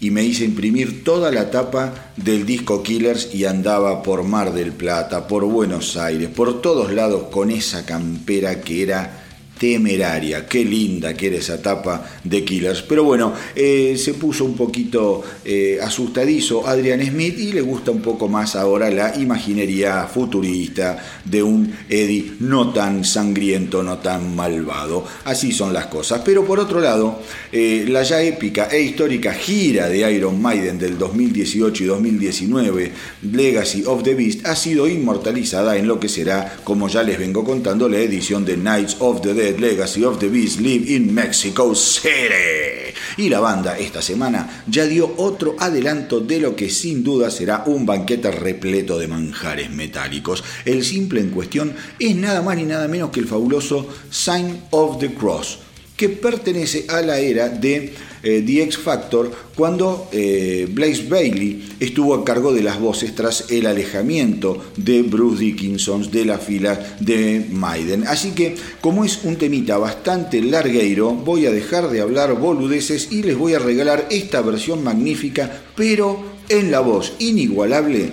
[0.00, 4.72] y me hice imprimir toda la tapa del disco Killers y andaba por Mar del
[4.72, 9.19] Plata, por Buenos Aires, por todos lados con esa campera que era
[9.60, 10.46] temeraria.
[10.46, 12.80] Qué linda que era esa tapa de Killers.
[12.80, 18.00] Pero bueno, eh, se puso un poquito eh, asustadizo Adrian Smith y le gusta un
[18.00, 20.96] poco más ahora la imaginería futurista
[21.26, 25.04] de un Eddie no tan sangriento, no tan malvado.
[25.26, 26.22] Así son las cosas.
[26.24, 27.20] Pero por otro lado,
[27.52, 32.92] eh, la ya épica e histórica gira de Iron Maiden del 2018 y 2019,
[33.30, 37.44] Legacy of the Beast, ha sido inmortalizada en lo que será, como ya les vengo
[37.44, 41.74] contando, la edición de Knights of the Dead Legacy of the Beast Live in Mexico
[41.74, 42.94] City.
[43.16, 47.64] Y la banda esta semana ya dio otro adelanto de lo que sin duda será
[47.66, 50.44] un banquete repleto de manjares metálicos.
[50.64, 54.98] El simple en cuestión es nada más ni nada menos que el fabuloso Sign of
[54.98, 55.58] the Cross,
[56.00, 57.92] que pertenece a la era de
[58.22, 63.50] eh, The X Factor cuando eh, Blaze Bailey estuvo a cargo de las voces tras
[63.50, 68.06] el alejamiento de Bruce Dickinson de la fila de Maiden.
[68.06, 73.22] Así que como es un temita bastante largueiro, voy a dejar de hablar boludeces y
[73.22, 78.10] les voy a regalar esta versión magnífica, pero en la voz inigualable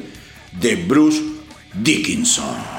[0.59, 1.21] de Bruce
[1.73, 2.76] Dickinson.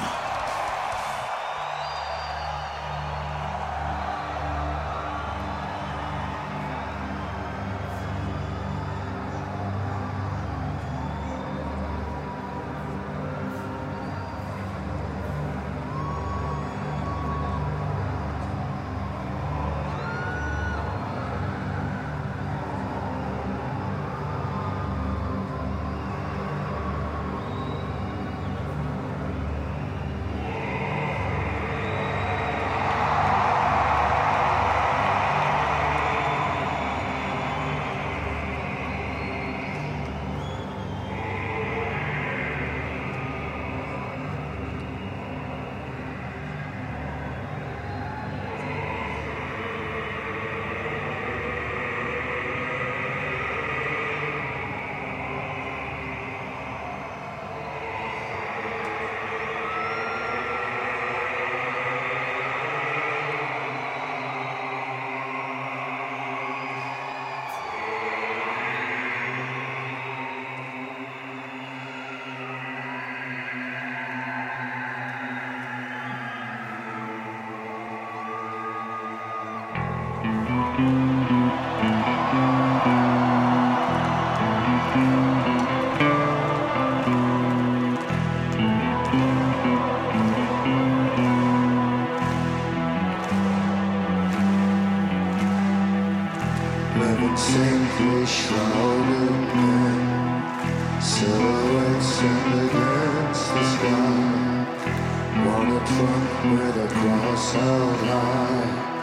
[105.99, 108.98] Trunk with a cross held high,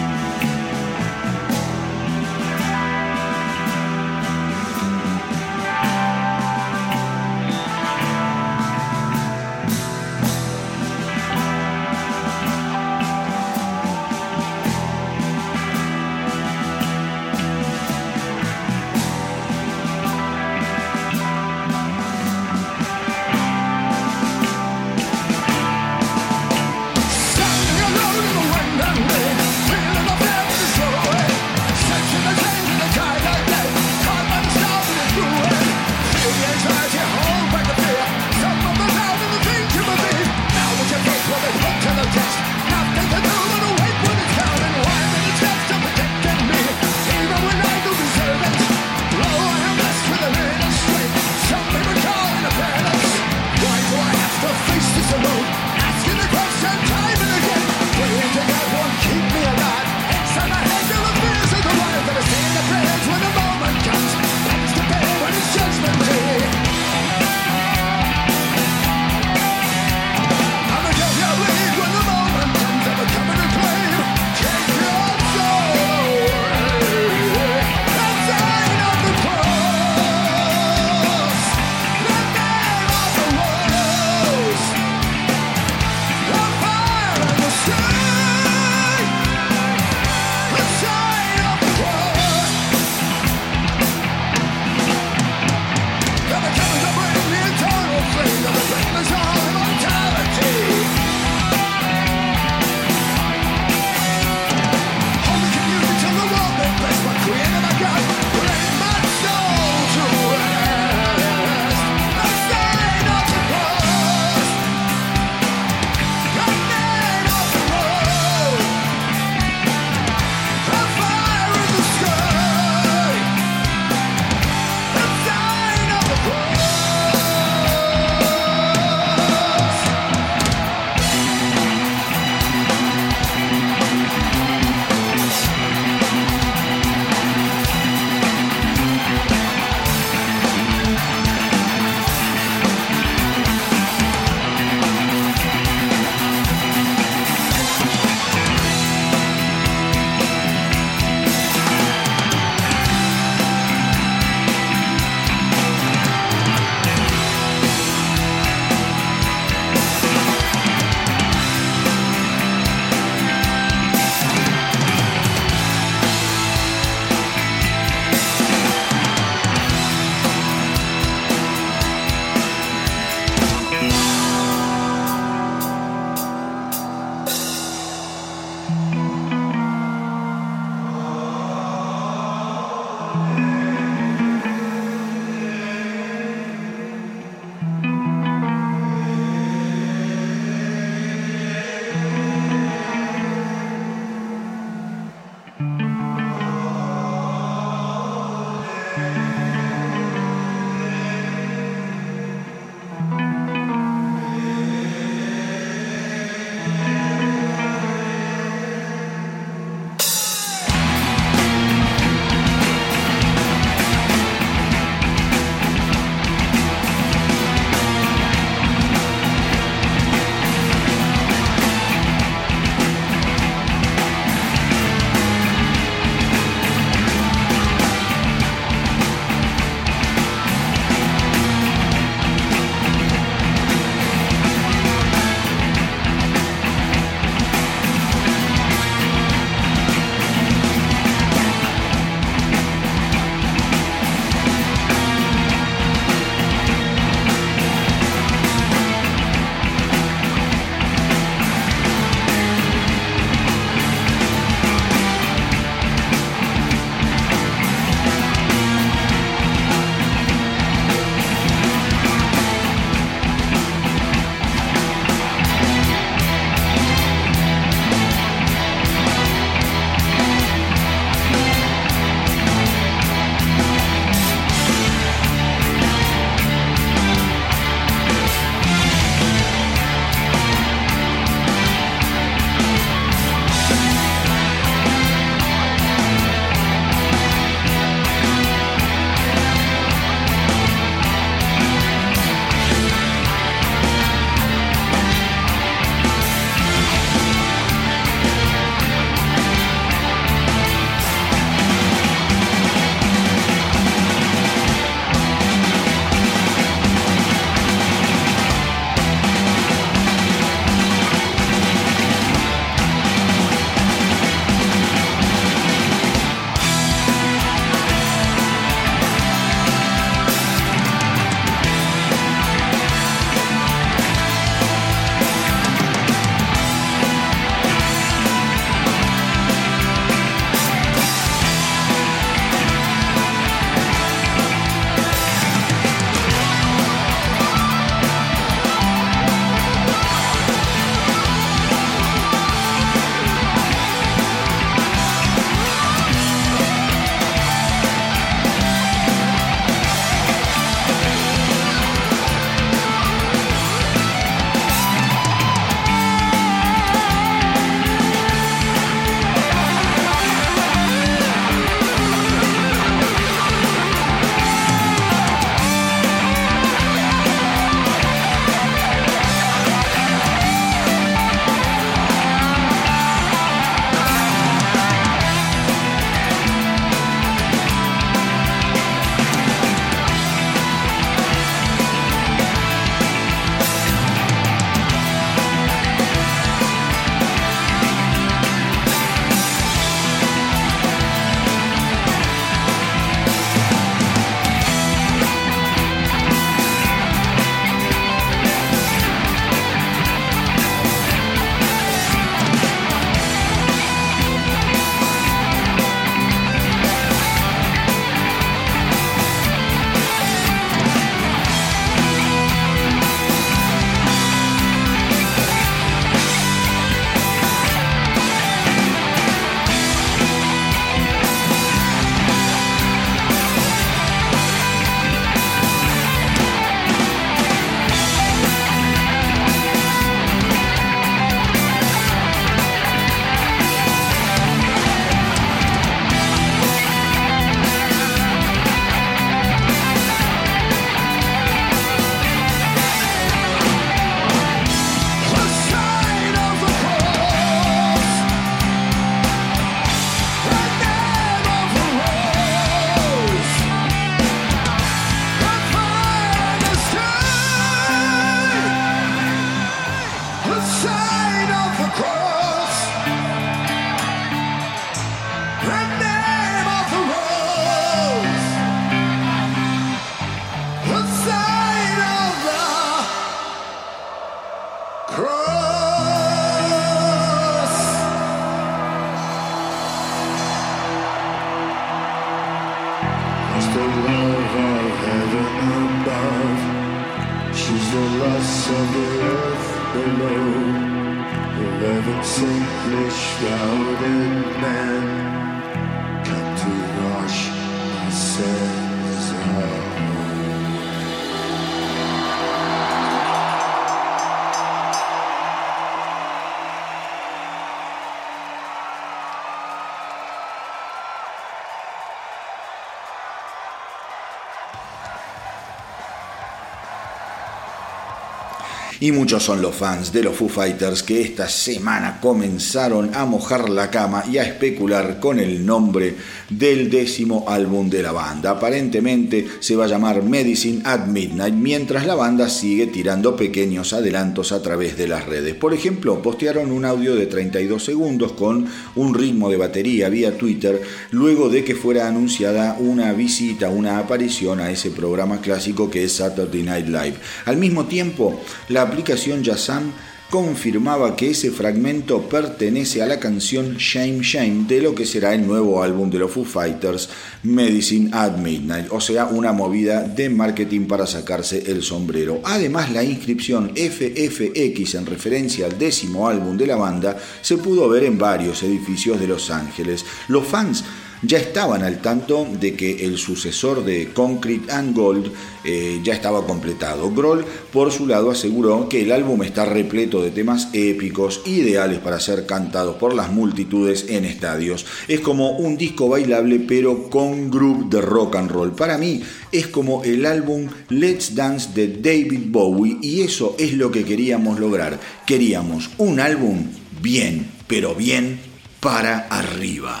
[519.02, 523.68] Y muchos son los fans de los Foo Fighters que esta semana comenzaron a mojar
[523.68, 526.14] la cama y a especular con el nombre
[526.48, 528.52] del décimo álbum de la banda.
[528.52, 534.52] Aparentemente se va a llamar Medicine at Midnight, mientras la banda sigue tirando pequeños adelantos
[534.52, 535.56] a través de las redes.
[535.56, 540.80] Por ejemplo, postearon un audio de 32 segundos con un ritmo de batería vía Twitter,
[541.10, 546.12] luego de que fuera anunciada una visita, una aparición a ese programa clásico que es
[546.12, 547.14] Saturday Night Live.
[547.46, 549.90] Al mismo tiempo, la aplicación Yazam
[550.28, 555.46] confirmaba que ese fragmento pertenece a la canción Shame Shame de lo que será el
[555.46, 557.08] nuevo álbum de los Foo Fighters,
[557.42, 562.40] Medicine at Midnight, o sea, una movida de marketing para sacarse el sombrero.
[562.44, 568.04] Además, la inscripción FFX en referencia al décimo álbum de la banda se pudo ver
[568.04, 570.04] en varios edificios de Los Ángeles.
[570.28, 570.84] Los fans
[571.22, 575.32] ya estaban al tanto de que el sucesor de Concrete and Gold
[575.64, 577.10] eh, ya estaba completado.
[577.12, 582.18] Grohl, por su lado, aseguró que el álbum está repleto de temas épicos, ideales para
[582.18, 584.84] ser cantados por las multitudes en estadios.
[585.06, 588.72] Es como un disco bailable, pero con groove de rock and roll.
[588.72, 593.90] Para mí, es como el álbum Let's Dance de David Bowie, y eso es lo
[593.92, 594.98] que queríamos lograr.
[595.26, 596.66] Queríamos un álbum
[597.00, 598.40] bien, pero bien
[598.80, 600.00] para arriba.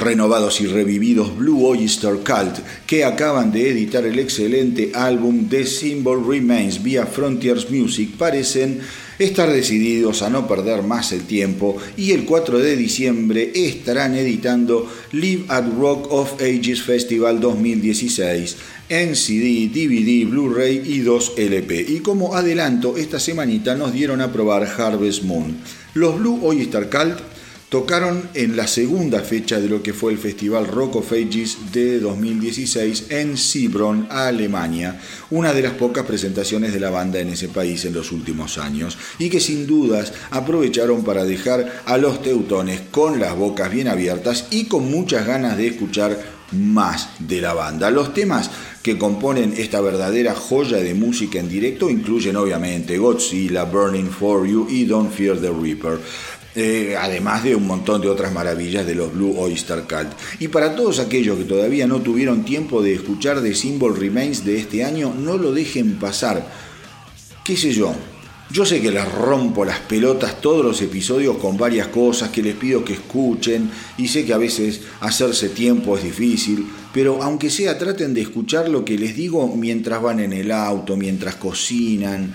[0.00, 6.26] Renovados y revividos Blue Oyster Cult, que acaban de editar el excelente álbum The Symbol
[6.26, 8.80] Remains vía Frontiers Music, parecen
[9.18, 14.90] estar decididos a no perder más el tiempo y el 4 de diciembre estarán editando
[15.12, 18.56] Live at Rock of Ages Festival 2016
[18.88, 21.86] en CD, DVD, Blu-ray y 2 LP.
[21.88, 25.56] Y como adelanto, esta semanita nos dieron a probar Harvest Moon.
[25.94, 27.35] Los Blue Oyster Cult
[27.68, 31.98] tocaron en la segunda fecha de lo que fue el Festival Rock of Ages de
[31.98, 37.84] 2016 en Sibron, Alemania, una de las pocas presentaciones de la banda en ese país
[37.84, 43.18] en los últimos años, y que sin dudas aprovecharon para dejar a los teutones con
[43.18, 47.90] las bocas bien abiertas y con muchas ganas de escuchar más de la banda.
[47.90, 48.50] Los temas
[48.82, 54.68] que componen esta verdadera joya de música en directo incluyen obviamente Godzilla, Burning for You
[54.70, 55.98] y Don't Fear the Reaper.
[56.58, 60.10] Eh, además de un montón de otras maravillas de los Blue Oyster Cult.
[60.40, 64.56] Y para todos aquellos que todavía no tuvieron tiempo de escuchar The Symbol Remains de
[64.56, 66.50] este año, no lo dejen pasar.
[67.44, 67.94] ¿Qué sé yo?
[68.50, 72.54] Yo sé que les rompo las pelotas todos los episodios con varias cosas que les
[72.54, 76.64] pido que escuchen y sé que a veces hacerse tiempo es difícil,
[76.94, 80.96] pero aunque sea traten de escuchar lo que les digo mientras van en el auto,
[80.96, 82.32] mientras cocinan,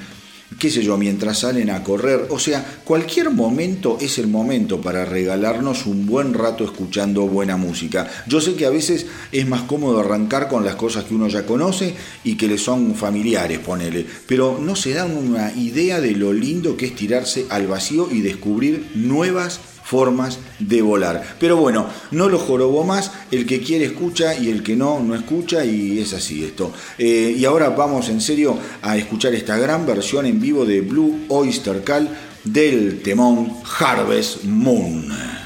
[0.60, 2.28] qué sé yo, mientras salen a correr.
[2.30, 8.10] O sea, cualquier momento es el momento para regalarnos un buen rato escuchando buena música.
[8.28, 11.46] Yo sé que a veces es más cómodo arrancar con las cosas que uno ya
[11.46, 16.34] conoce y que le son familiares, ponele, pero no se dan una idea de lo
[16.34, 19.60] lindo que es tirarse al vacío y descubrir nuevas
[19.92, 21.36] formas de volar.
[21.38, 25.16] Pero bueno, no lo jorobo más, el que quiere escucha y el que no, no
[25.16, 26.72] escucha y es así esto.
[26.98, 31.26] Eh, y ahora vamos en serio a escuchar esta gran versión en vivo de Blue
[31.28, 32.10] Oyster Cult
[32.46, 35.41] del temón Harvest Moon.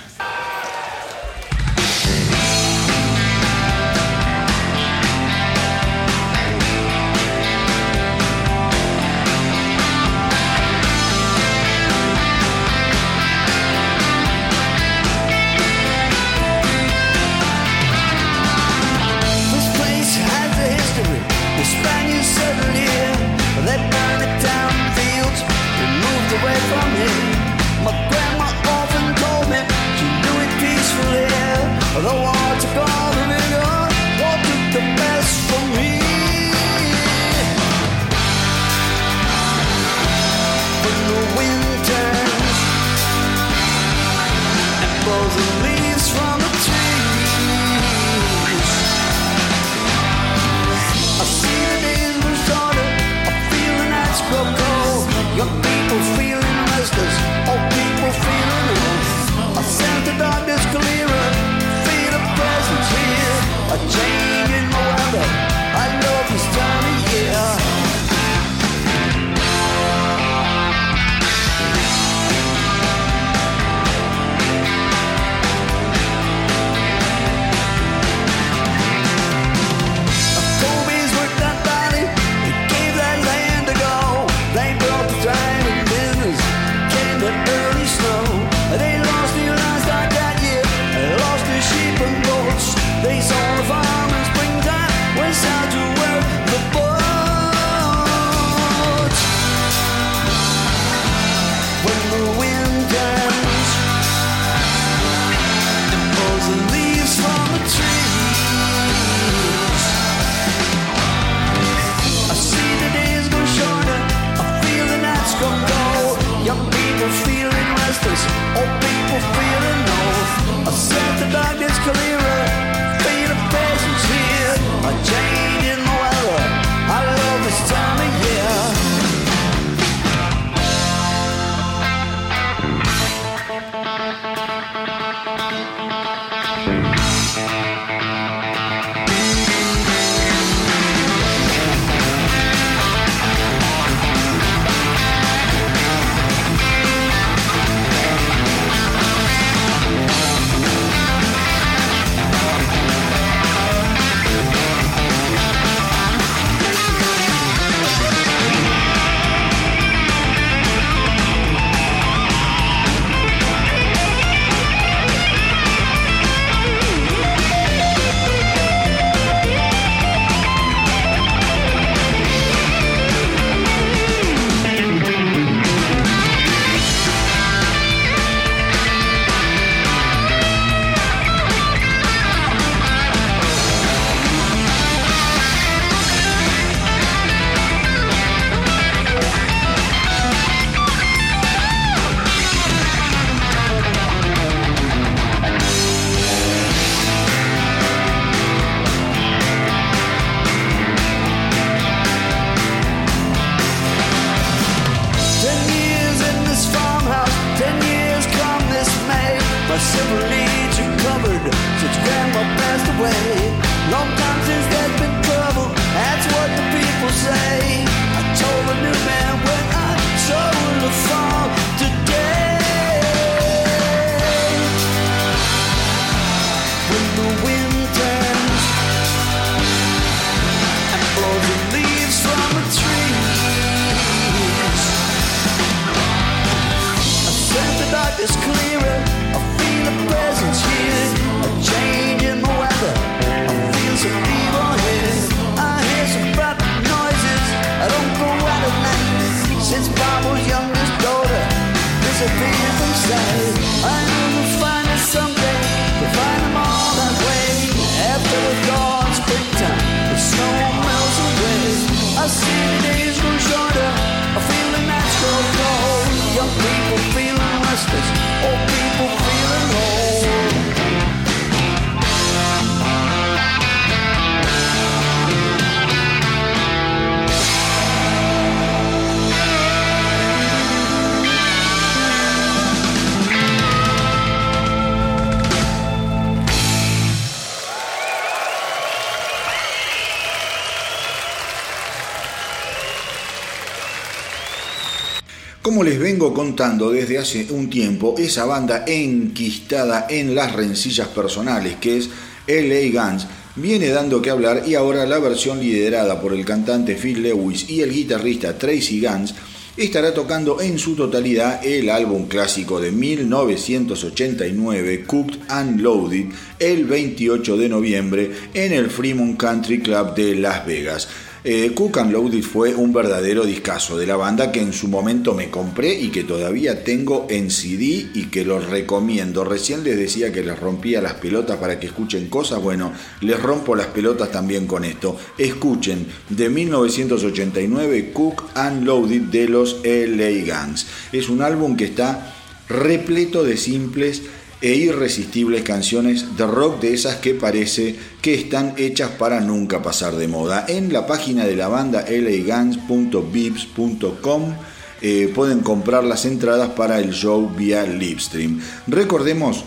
[296.65, 302.09] Desde hace un tiempo, esa banda enquistada en las rencillas personales que es
[302.47, 307.21] LA Guns viene dando que hablar y ahora la versión liderada por el cantante Phil
[307.21, 309.35] Lewis y el guitarrista Tracy Guns
[309.77, 317.57] estará tocando en su totalidad el álbum clásico de 1989, Cooked and Loaded, el 28
[317.57, 321.07] de noviembre en el Fremont Country Club de Las Vegas.
[321.47, 325.35] Eh, Cook and Loaded fue un verdadero discazo de la banda que en su momento
[325.35, 329.43] me compré y que todavía tengo en CD y que los recomiendo.
[329.43, 332.63] Recién les decía que les rompía las pelotas para que escuchen cosas.
[332.63, 335.17] Bueno, les rompo las pelotas también con esto.
[335.38, 340.88] Escuchen de 1989 Cook and Loaded de los LA Guns.
[341.11, 342.34] Es un álbum que está
[342.67, 344.23] repleto de simples
[344.65, 350.15] e irresistibles canciones de rock de esas que parece que están hechas para nunca pasar
[350.15, 350.65] de moda.
[350.67, 354.55] En la página de la banda lagans.bips.com
[355.03, 358.59] eh, pueden comprar las entradas para el show vía Livestream.
[358.87, 359.63] Recordemos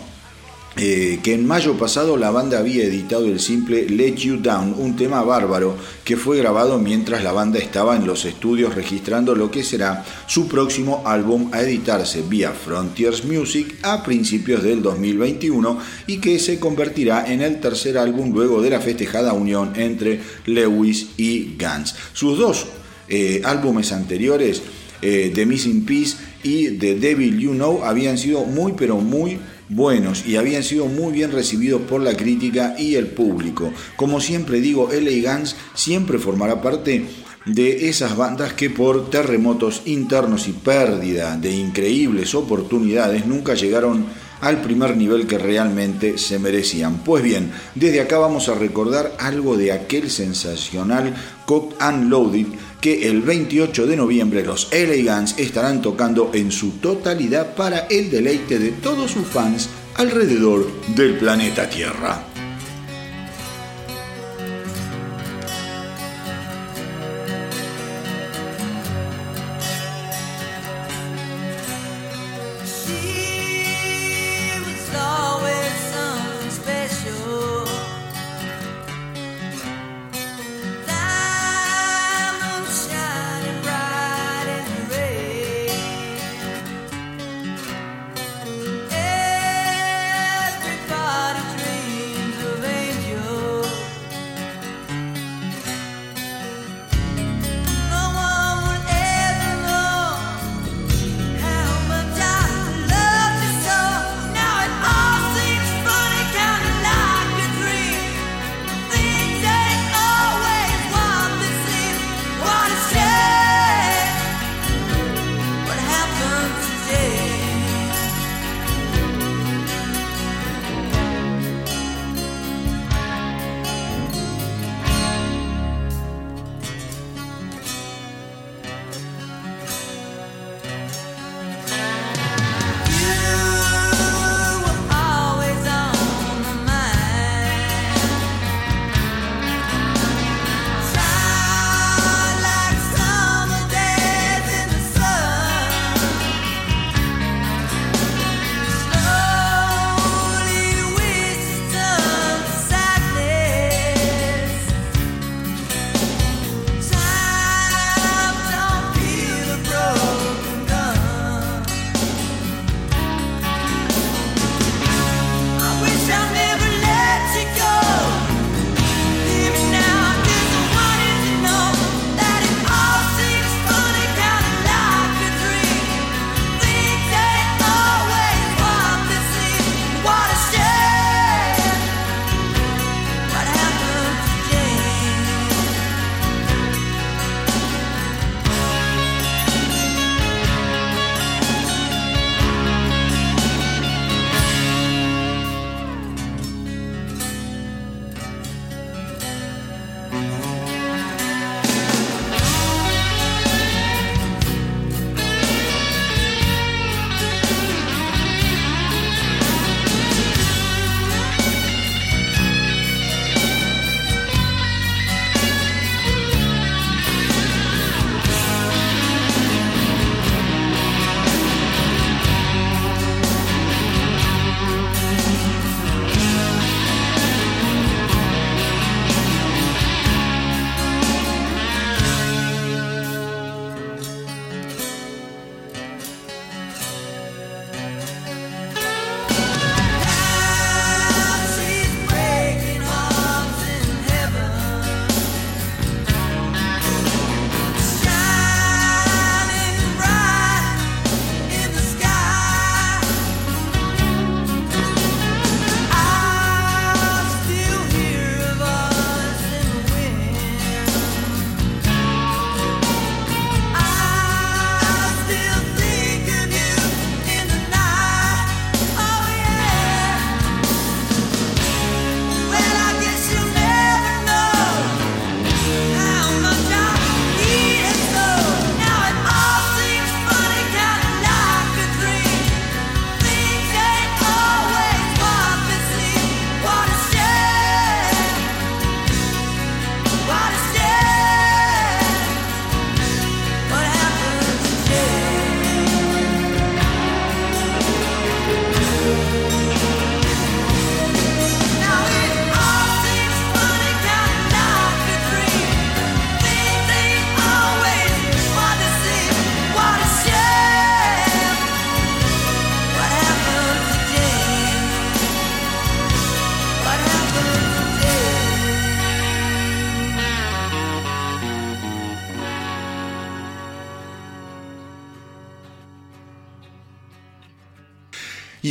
[0.81, 4.95] eh, que en mayo pasado la banda había editado el simple Let You Down, un
[4.95, 5.75] tema bárbaro
[6.05, 10.47] que fue grabado mientras la banda estaba en los estudios registrando lo que será su
[10.47, 17.29] próximo álbum a editarse vía Frontiers Music a principios del 2021 y que se convertirá
[17.29, 21.93] en el tercer álbum luego de la festejada unión entre Lewis y Guns.
[22.13, 22.67] Sus dos
[23.09, 24.61] eh, álbumes anteriores,
[25.01, 29.39] eh, The Missing Piece y The Devil You Know, habían sido muy pero muy
[29.69, 33.71] buenos y habían sido muy bien recibidos por la crítica y el público.
[33.95, 37.05] Como siempre digo, LA Guns siempre formará parte
[37.45, 44.05] de esas bandas que por terremotos internos y pérdida de increíbles oportunidades nunca llegaron
[44.41, 46.99] al primer nivel que realmente se merecían.
[47.03, 51.13] Pues bien, desde acá vamos a recordar algo de aquel sensacional
[51.45, 52.47] Cock and Loaded
[52.81, 58.59] que el 28 de noviembre los LA estarán tocando en su totalidad para el deleite
[58.59, 60.65] de todos sus fans alrededor
[60.95, 62.28] del planeta Tierra.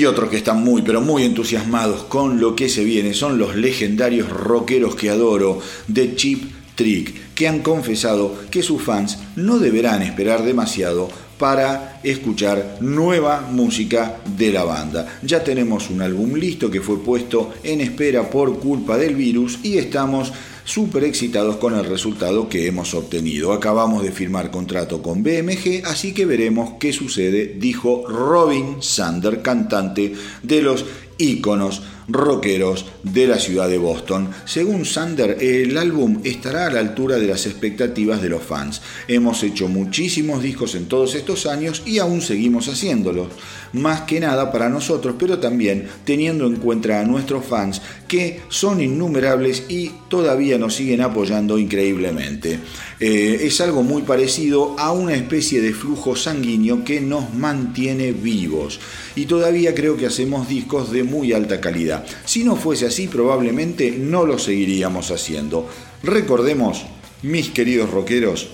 [0.09, 4.29] Otros que están muy, pero muy entusiasmados con lo que se viene son los legendarios
[4.29, 10.43] rockeros que adoro de Chip Trick, que han confesado que sus fans no deberán esperar
[10.45, 11.09] demasiado
[11.39, 15.21] para escuchar nueva música de la banda.
[15.23, 19.79] Ya tenemos un álbum listo que fue puesto en espera por culpa del virus y
[19.79, 20.33] estamos
[20.69, 23.55] súper excitados con el resultado que hemos obtenido.
[23.55, 30.13] Acabamos de firmar contrato con BMG, así que veremos qué sucede, dijo Robin Sander, cantante
[30.43, 30.85] de los
[31.17, 34.31] íconos rockeros de la ciudad de Boston.
[34.45, 38.81] Según Sander, el álbum estará a la altura de las expectativas de los fans.
[39.09, 43.29] Hemos hecho muchísimos discos en todos estos años y aún seguimos haciéndolos.
[43.73, 48.81] Más que nada para nosotros, pero también teniendo en cuenta a nuestros fans que son
[48.81, 52.59] innumerables y todavía nos siguen apoyando increíblemente.
[53.01, 58.81] Eh, es algo muy parecido a una especie de flujo sanguíneo que nos mantiene vivos.
[59.15, 62.05] Y todavía creo que hacemos discos de muy alta calidad.
[62.25, 65.69] Si no fuese así, probablemente no lo seguiríamos haciendo.
[66.03, 66.85] Recordemos,
[67.23, 68.49] mis queridos rockeros,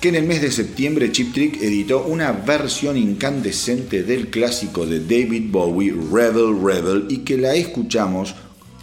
[0.00, 5.00] que en el mes de septiembre Chip Trick editó una versión incandescente del clásico de
[5.00, 8.34] David Bowie, Rebel Rebel, y que la escuchamos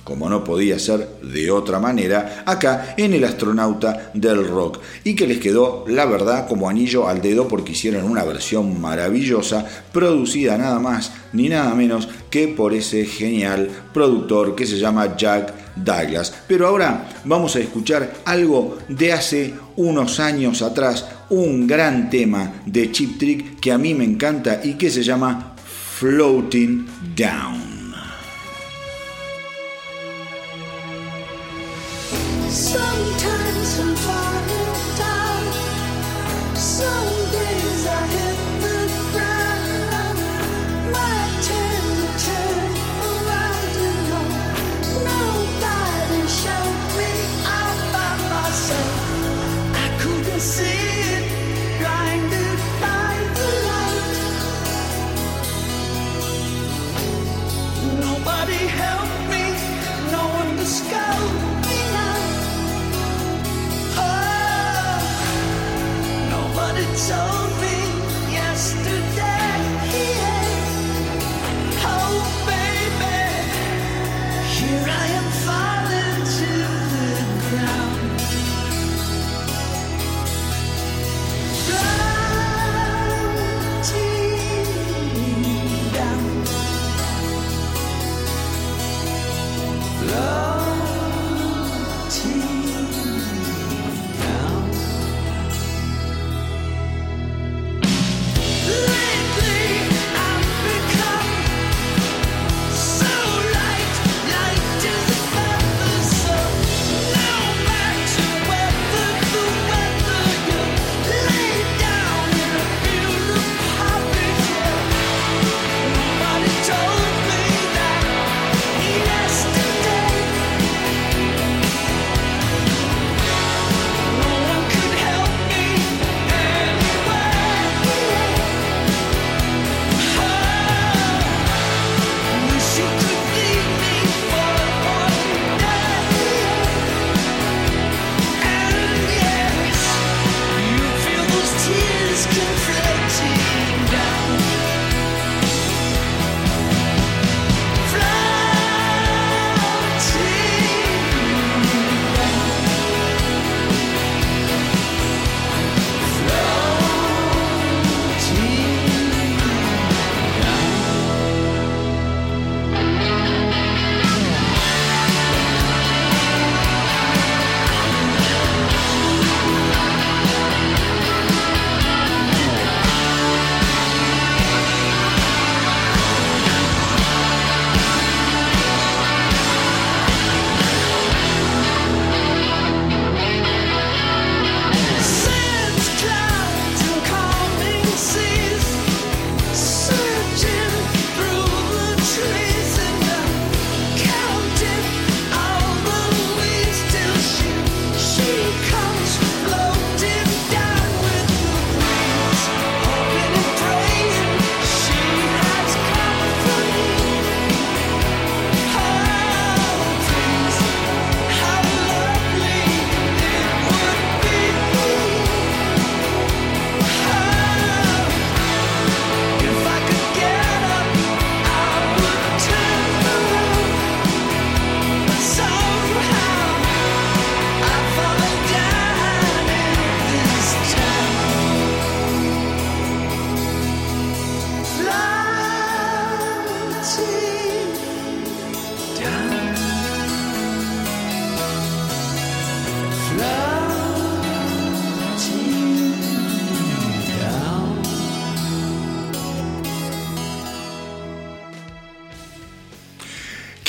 [0.05, 5.25] como no podía ser de otra manera, acá en El astronauta del rock, y que
[5.25, 10.79] les quedó, la verdad, como anillo al dedo porque hicieron una versión maravillosa, producida nada
[10.79, 16.33] más ni nada menos que por ese genial productor que se llama Jack Douglas.
[16.47, 22.91] Pero ahora vamos a escuchar algo de hace unos años atrás, un gran tema de
[22.91, 25.55] Chip Trick que a mí me encanta y que se llama
[25.97, 27.75] Floating Down.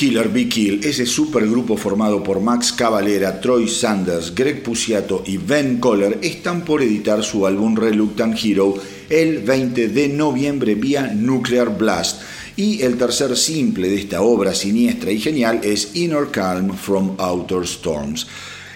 [0.06, 5.78] Killer Be Kill, ese supergrupo formado por Max Cavalera, Troy Sanders, Greg Puciato y Ben
[5.80, 8.76] Coller, están por editar su álbum Reluctant Hero
[9.10, 12.22] el 20 de noviembre vía Nuclear Blast.
[12.54, 17.64] Y el tercer simple de esta obra siniestra y genial es Inner Calm from Outer
[17.64, 18.28] Storms.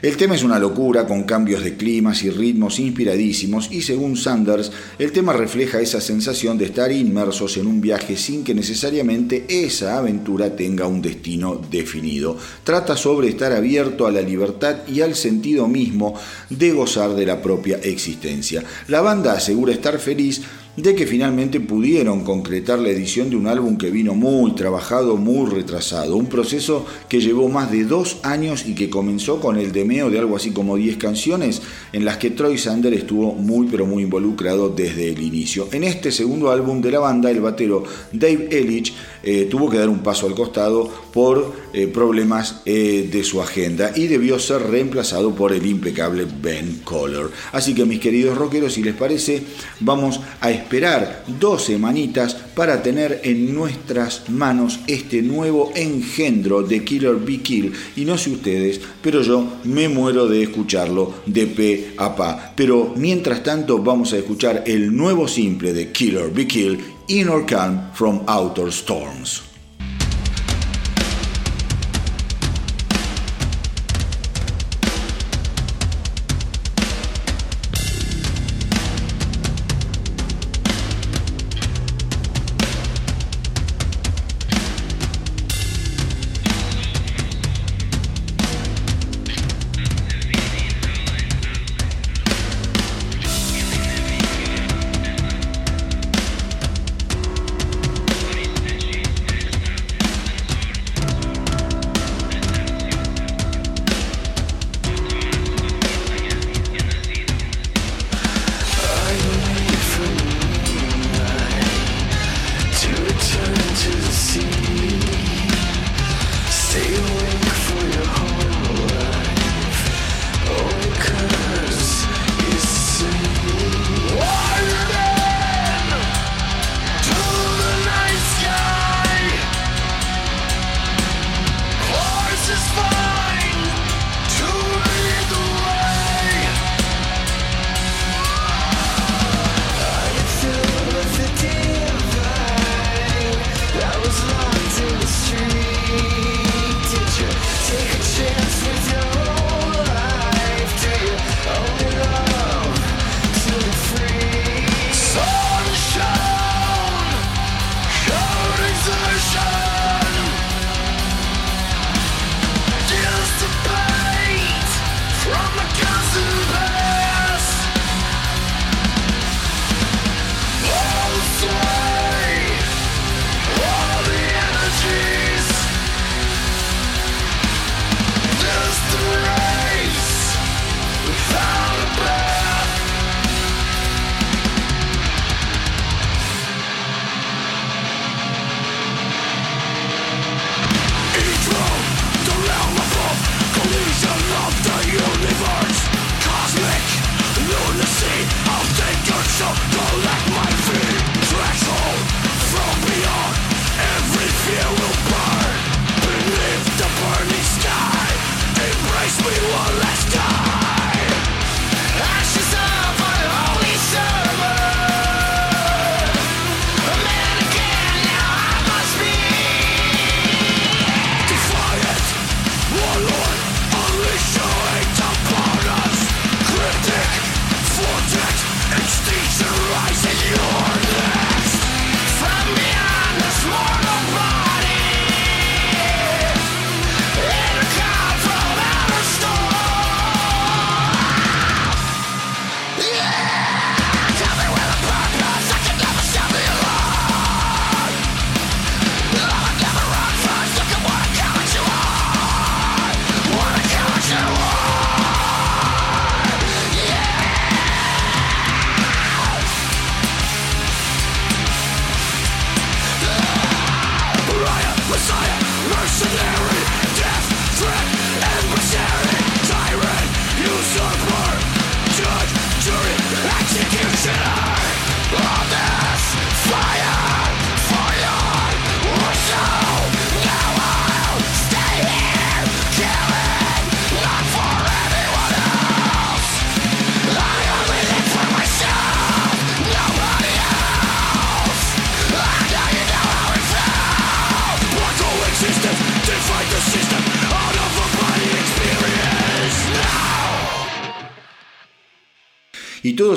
[0.03, 4.73] El tema es una locura con cambios de climas y ritmos inspiradísimos y según Sanders,
[4.99, 9.99] el tema refleja esa sensación de estar inmersos en un viaje sin que necesariamente esa
[9.99, 12.39] aventura tenga un destino definido.
[12.65, 16.15] Trata sobre estar abierto a la libertad y al sentido mismo
[16.49, 18.65] de gozar de la propia existencia.
[18.89, 20.41] La banda asegura estar feliz
[20.77, 25.51] de que finalmente pudieron concretar la edición de un álbum que vino muy trabajado, muy
[25.51, 30.11] retrasado, un proceso que llevó más de dos años y que comenzó con el demeo
[30.11, 31.61] de algo así como 10 canciones
[31.93, 35.69] en las que Troy Sander estuvo muy pero muy involucrado desde el inicio.
[35.73, 39.89] En este segundo álbum de la banda, el batero Dave Ellich eh, tuvo que dar
[39.89, 45.35] un paso al costado por eh, problemas eh, de su agenda y debió ser reemplazado
[45.35, 47.27] por el impecable Ben Coller.
[47.53, 49.43] Así que mis queridos rockeros, si les parece,
[49.81, 57.17] vamos a esperar dos semanitas para tener en nuestras manos este nuevo engendro de Killer
[57.17, 57.73] Be Kill.
[57.97, 62.53] Y no sé ustedes, pero yo me muero de escucharlo de pe a pa.
[62.55, 66.79] Pero mientras tanto vamos a escuchar el nuevo simple de Killer Be Kill,
[67.09, 69.50] Inner Calm from Outer Storms.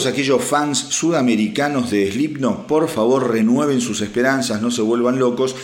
[0.05, 5.55] Aquellos fans sudamericanos de Slipknot, por favor renueven sus esperanzas, no se vuelvan locos,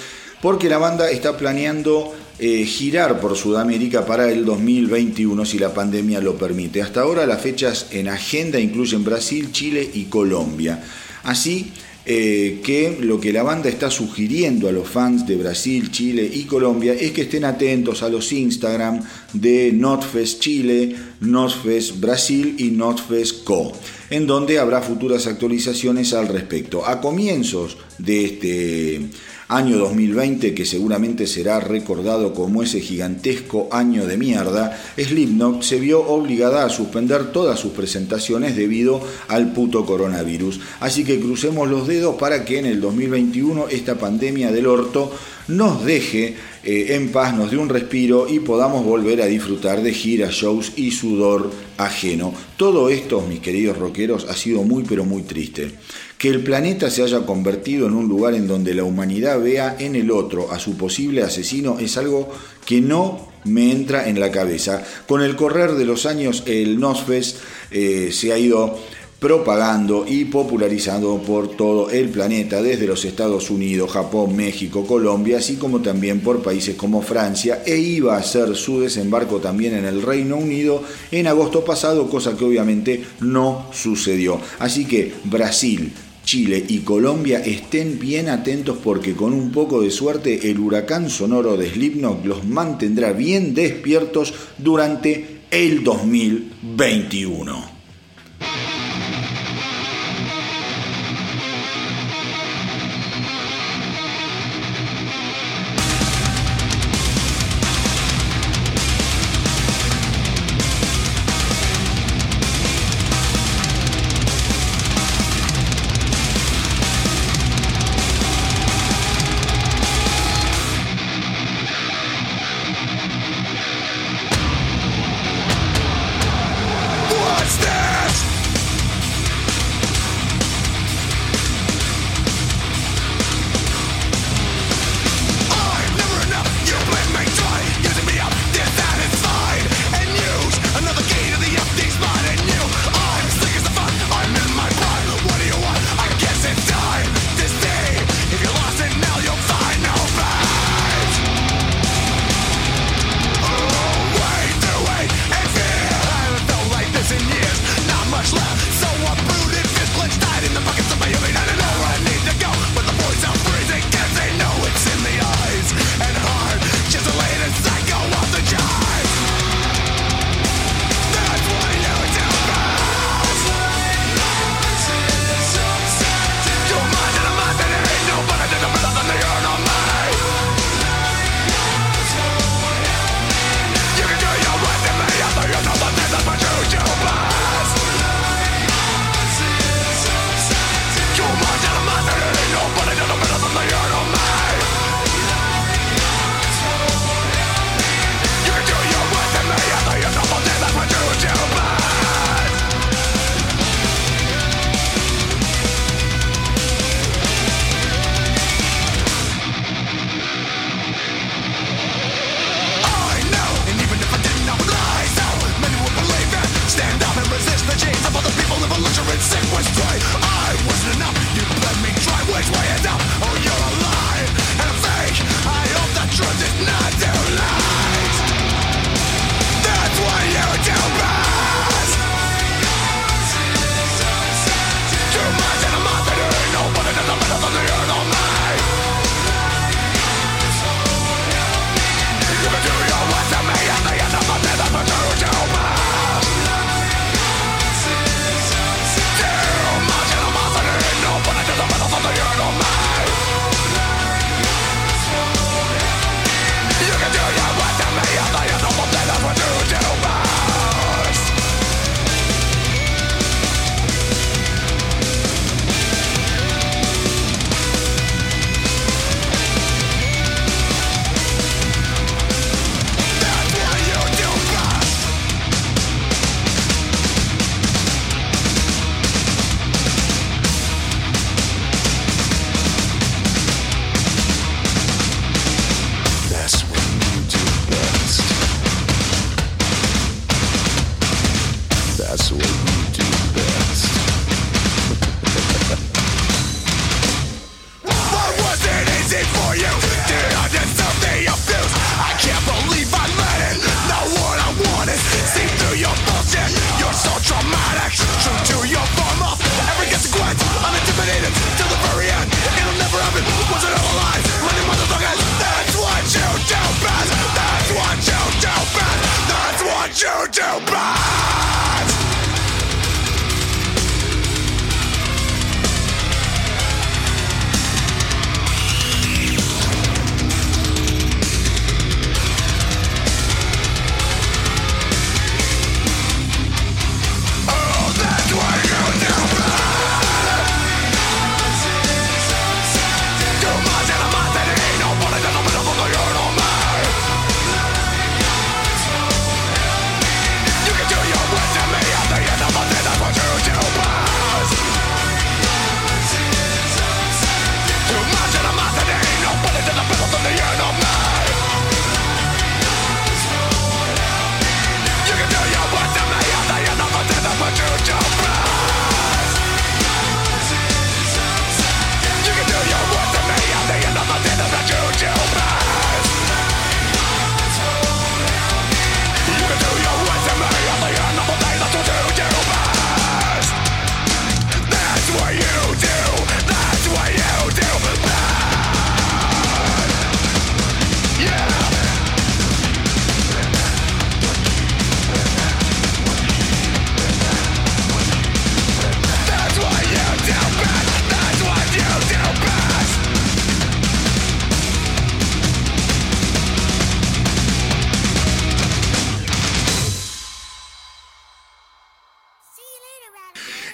[0.42, 6.22] porque la banda está planeando eh, girar por Sudamérica para el 2021 si la pandemia
[6.22, 6.82] lo permite.
[6.82, 10.82] Hasta ahora las fechas en agenda incluyen Brasil, Chile y Colombia.
[11.24, 11.74] Así
[12.06, 16.44] eh, que lo que la banda está sugiriendo a los fans de Brasil, Chile y
[16.44, 19.02] Colombia es que estén atentos a los Instagram
[19.34, 23.74] de Notfest Chile, Notfest Brasil y Notfest Co,
[24.10, 26.86] en donde habrá futuras actualizaciones al respecto.
[26.86, 29.02] A comienzos de este
[29.50, 36.02] año 2020 que seguramente será recordado como ese gigantesco año de mierda, Slipknot se vio
[36.08, 40.60] obligada a suspender todas sus presentaciones debido al puto coronavirus.
[40.80, 45.12] Así que crucemos los dedos para que en el 2021 esta pandemia del orto
[45.48, 49.94] nos deje eh, en paz, nos dé un respiro y podamos volver a disfrutar de
[49.94, 52.36] giras, shows y sudor ajeno.
[52.56, 55.72] Todo esto, mis queridos rockeros, ha sido muy pero muy triste.
[56.20, 59.96] Que el planeta se haya convertido en un lugar en donde la humanidad vea en
[59.96, 62.30] el otro a su posible asesino es algo
[62.66, 64.84] que no me entra en la cabeza.
[65.08, 67.38] Con el correr de los años, el Nosfest
[67.72, 68.78] eh, se ha ido
[69.20, 75.58] propagando y popularizando por todo el planeta, desde los Estados Unidos, Japón, México, Colombia, así
[75.58, 80.02] como también por países como Francia, e iba a hacer su desembarco también en el
[80.02, 80.82] Reino Unido
[81.12, 84.40] en agosto pasado, cosa que obviamente no sucedió.
[84.60, 85.92] Así que Brasil,
[86.30, 91.58] Chile y Colombia estén bien atentos porque con un poco de suerte el huracán sonoro
[91.58, 97.79] de Slipknot los mantendrá bien despiertos durante el 2021.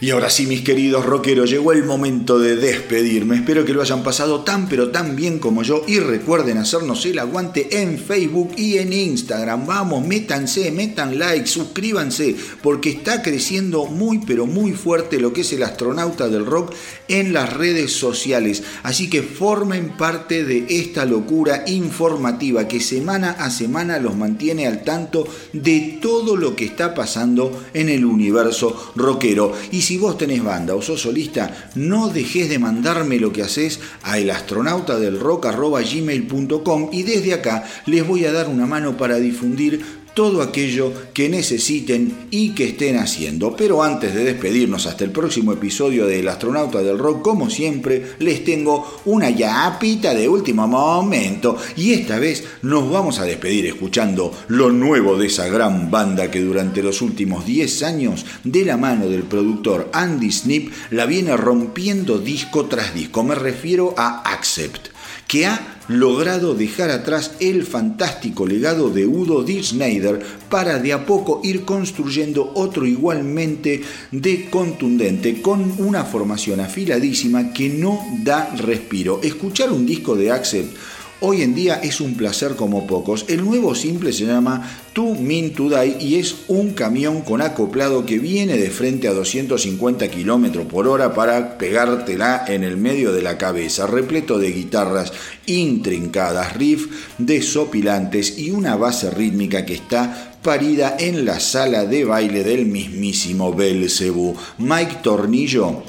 [0.05, 3.37] Y ahora sí, mis queridos rockeros, llegó el momento de despedirme.
[3.37, 7.17] Espero que lo hayan pasado tan pero tan bien como yo y recuerden hacernos el
[7.17, 9.65] aguante en Facebook y en Instagram.
[9.65, 15.51] Vamos, métanse, metan like, suscríbanse, porque está creciendo muy pero muy fuerte lo que es
[15.53, 16.75] el astronauta del rock
[17.07, 18.61] en las redes sociales.
[18.83, 24.83] Así que formen parte de esta locura informativa que semana a semana los mantiene al
[24.83, 29.51] tanto de todo lo que está pasando en el universo rockero.
[29.71, 33.79] Y si vos tenés banda o sos solista, no dejes de mandarme lo que haces
[34.03, 40.91] a elastronautadelrock.gmail.com y desde acá les voy a dar una mano para difundir todo aquello
[41.13, 43.55] que necesiten y que estén haciendo.
[43.55, 48.43] Pero antes de despedirnos hasta el próximo episodio del Astronauta del Rock, como siempre, les
[48.43, 51.57] tengo una yapita de último momento.
[51.75, 56.39] Y esta vez nos vamos a despedir escuchando lo nuevo de esa gran banda que
[56.39, 62.19] durante los últimos 10 años, de la mano del productor Andy Snip, la viene rompiendo
[62.19, 63.21] disco tras disco.
[63.23, 64.95] Me refiero a Accept
[65.27, 71.41] que ha logrado dejar atrás el fantástico legado de Udo Schneider para de a poco
[71.43, 73.81] ir construyendo otro igualmente
[74.11, 79.19] de contundente, con una formación afiladísima que no da respiro.
[79.23, 80.75] Escuchar un disco de Accept
[81.21, 83.25] Hoy en día es un placer como pocos.
[83.29, 88.17] El nuevo simple se llama To Mean to y es un camión con acoplado que
[88.17, 93.37] viene de frente a 250 km por hora para pegártela en el medio de la
[93.37, 95.11] cabeza, repleto de guitarras
[95.47, 102.45] intrincadas, riff desopilantes y una base rítmica que está parida en la sala de baile
[102.45, 104.33] del mismísimo Belcebú.
[104.59, 105.83] Mike Tornillo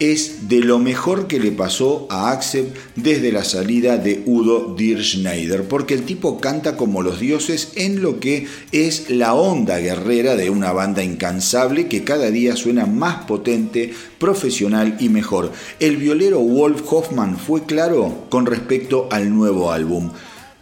[0.00, 5.02] es de lo mejor que le pasó a Accept desde la salida de Udo Dirk
[5.02, 10.36] Schneider, porque el tipo canta como los dioses en lo que es la onda guerrera
[10.36, 15.52] de una banda incansable que cada día suena más potente, profesional y mejor.
[15.78, 20.10] El violero Wolf Hoffman fue claro con respecto al nuevo álbum.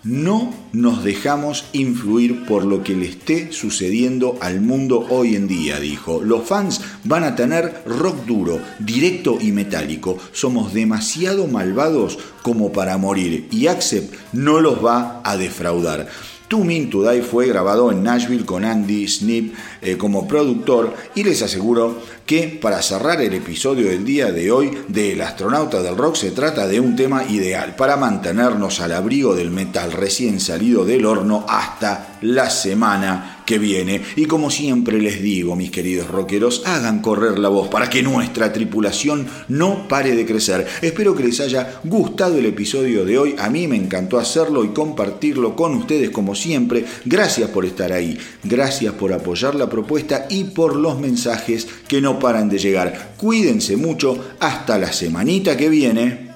[0.05, 5.81] No nos dejamos influir por lo que le esté sucediendo al mundo hoy en día,
[5.81, 6.23] dijo.
[6.23, 10.17] Los fans van a tener rock duro, directo y metálico.
[10.33, 16.07] Somos demasiado malvados como para morir y Accept no los va a defraudar.
[16.49, 21.23] To Mean to Die fue grabado en Nashville con Andy Snip eh, como productor y
[21.23, 25.97] les aseguro que para cerrar el episodio del día de hoy de El astronauta del
[25.97, 30.85] rock se trata de un tema ideal para mantenernos al abrigo del metal recién salido
[30.85, 34.03] del horno hasta la semana que viene.
[34.17, 38.53] Y como siempre les digo, mis queridos rockeros, hagan correr la voz para que nuestra
[38.53, 40.67] tripulación no pare de crecer.
[40.83, 43.37] Espero que les haya gustado el episodio de hoy.
[43.39, 46.85] A mí me encantó hacerlo y compartirlo con ustedes como siempre.
[47.07, 48.19] Gracias por estar ahí.
[48.45, 53.13] Gracias por apoyar la propuesta y por los mensajes que paran de llegar.
[53.17, 54.33] Cuídense mucho.
[54.41, 56.29] Hasta la semanita que viene.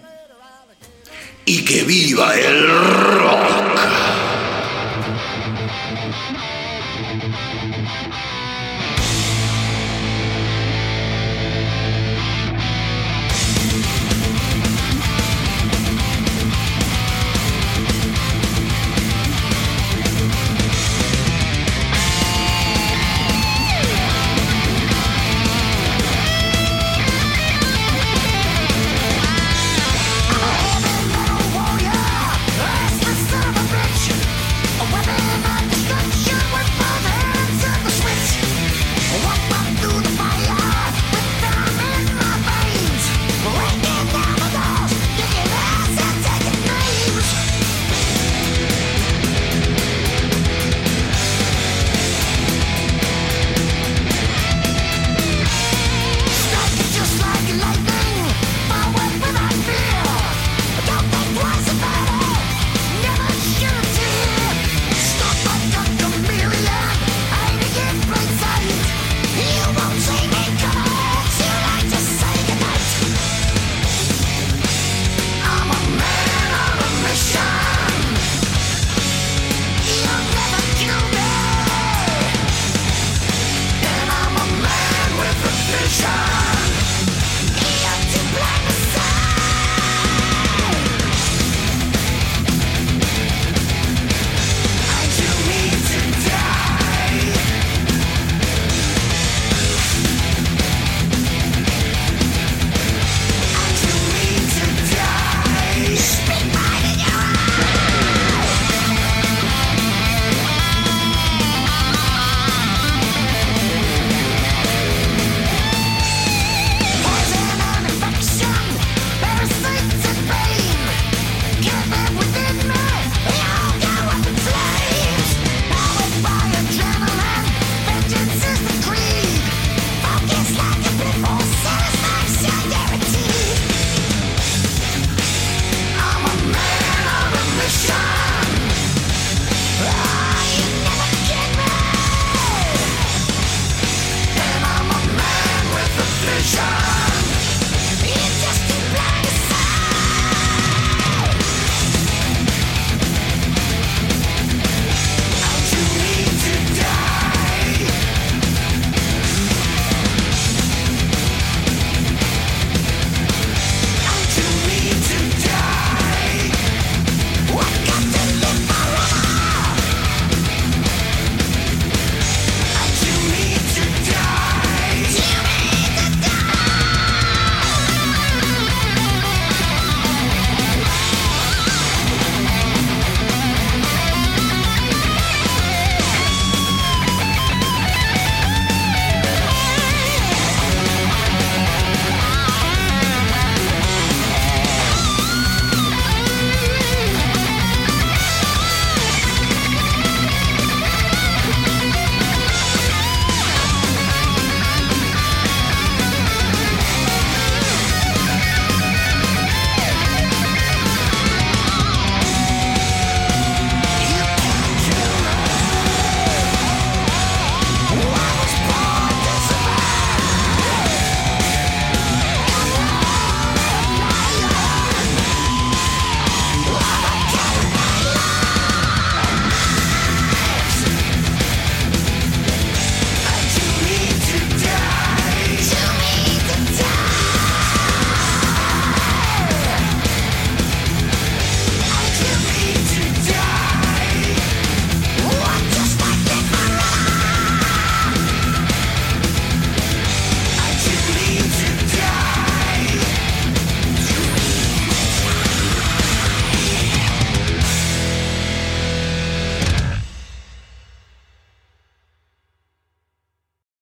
[1.44, 4.21] Y que viva el rock.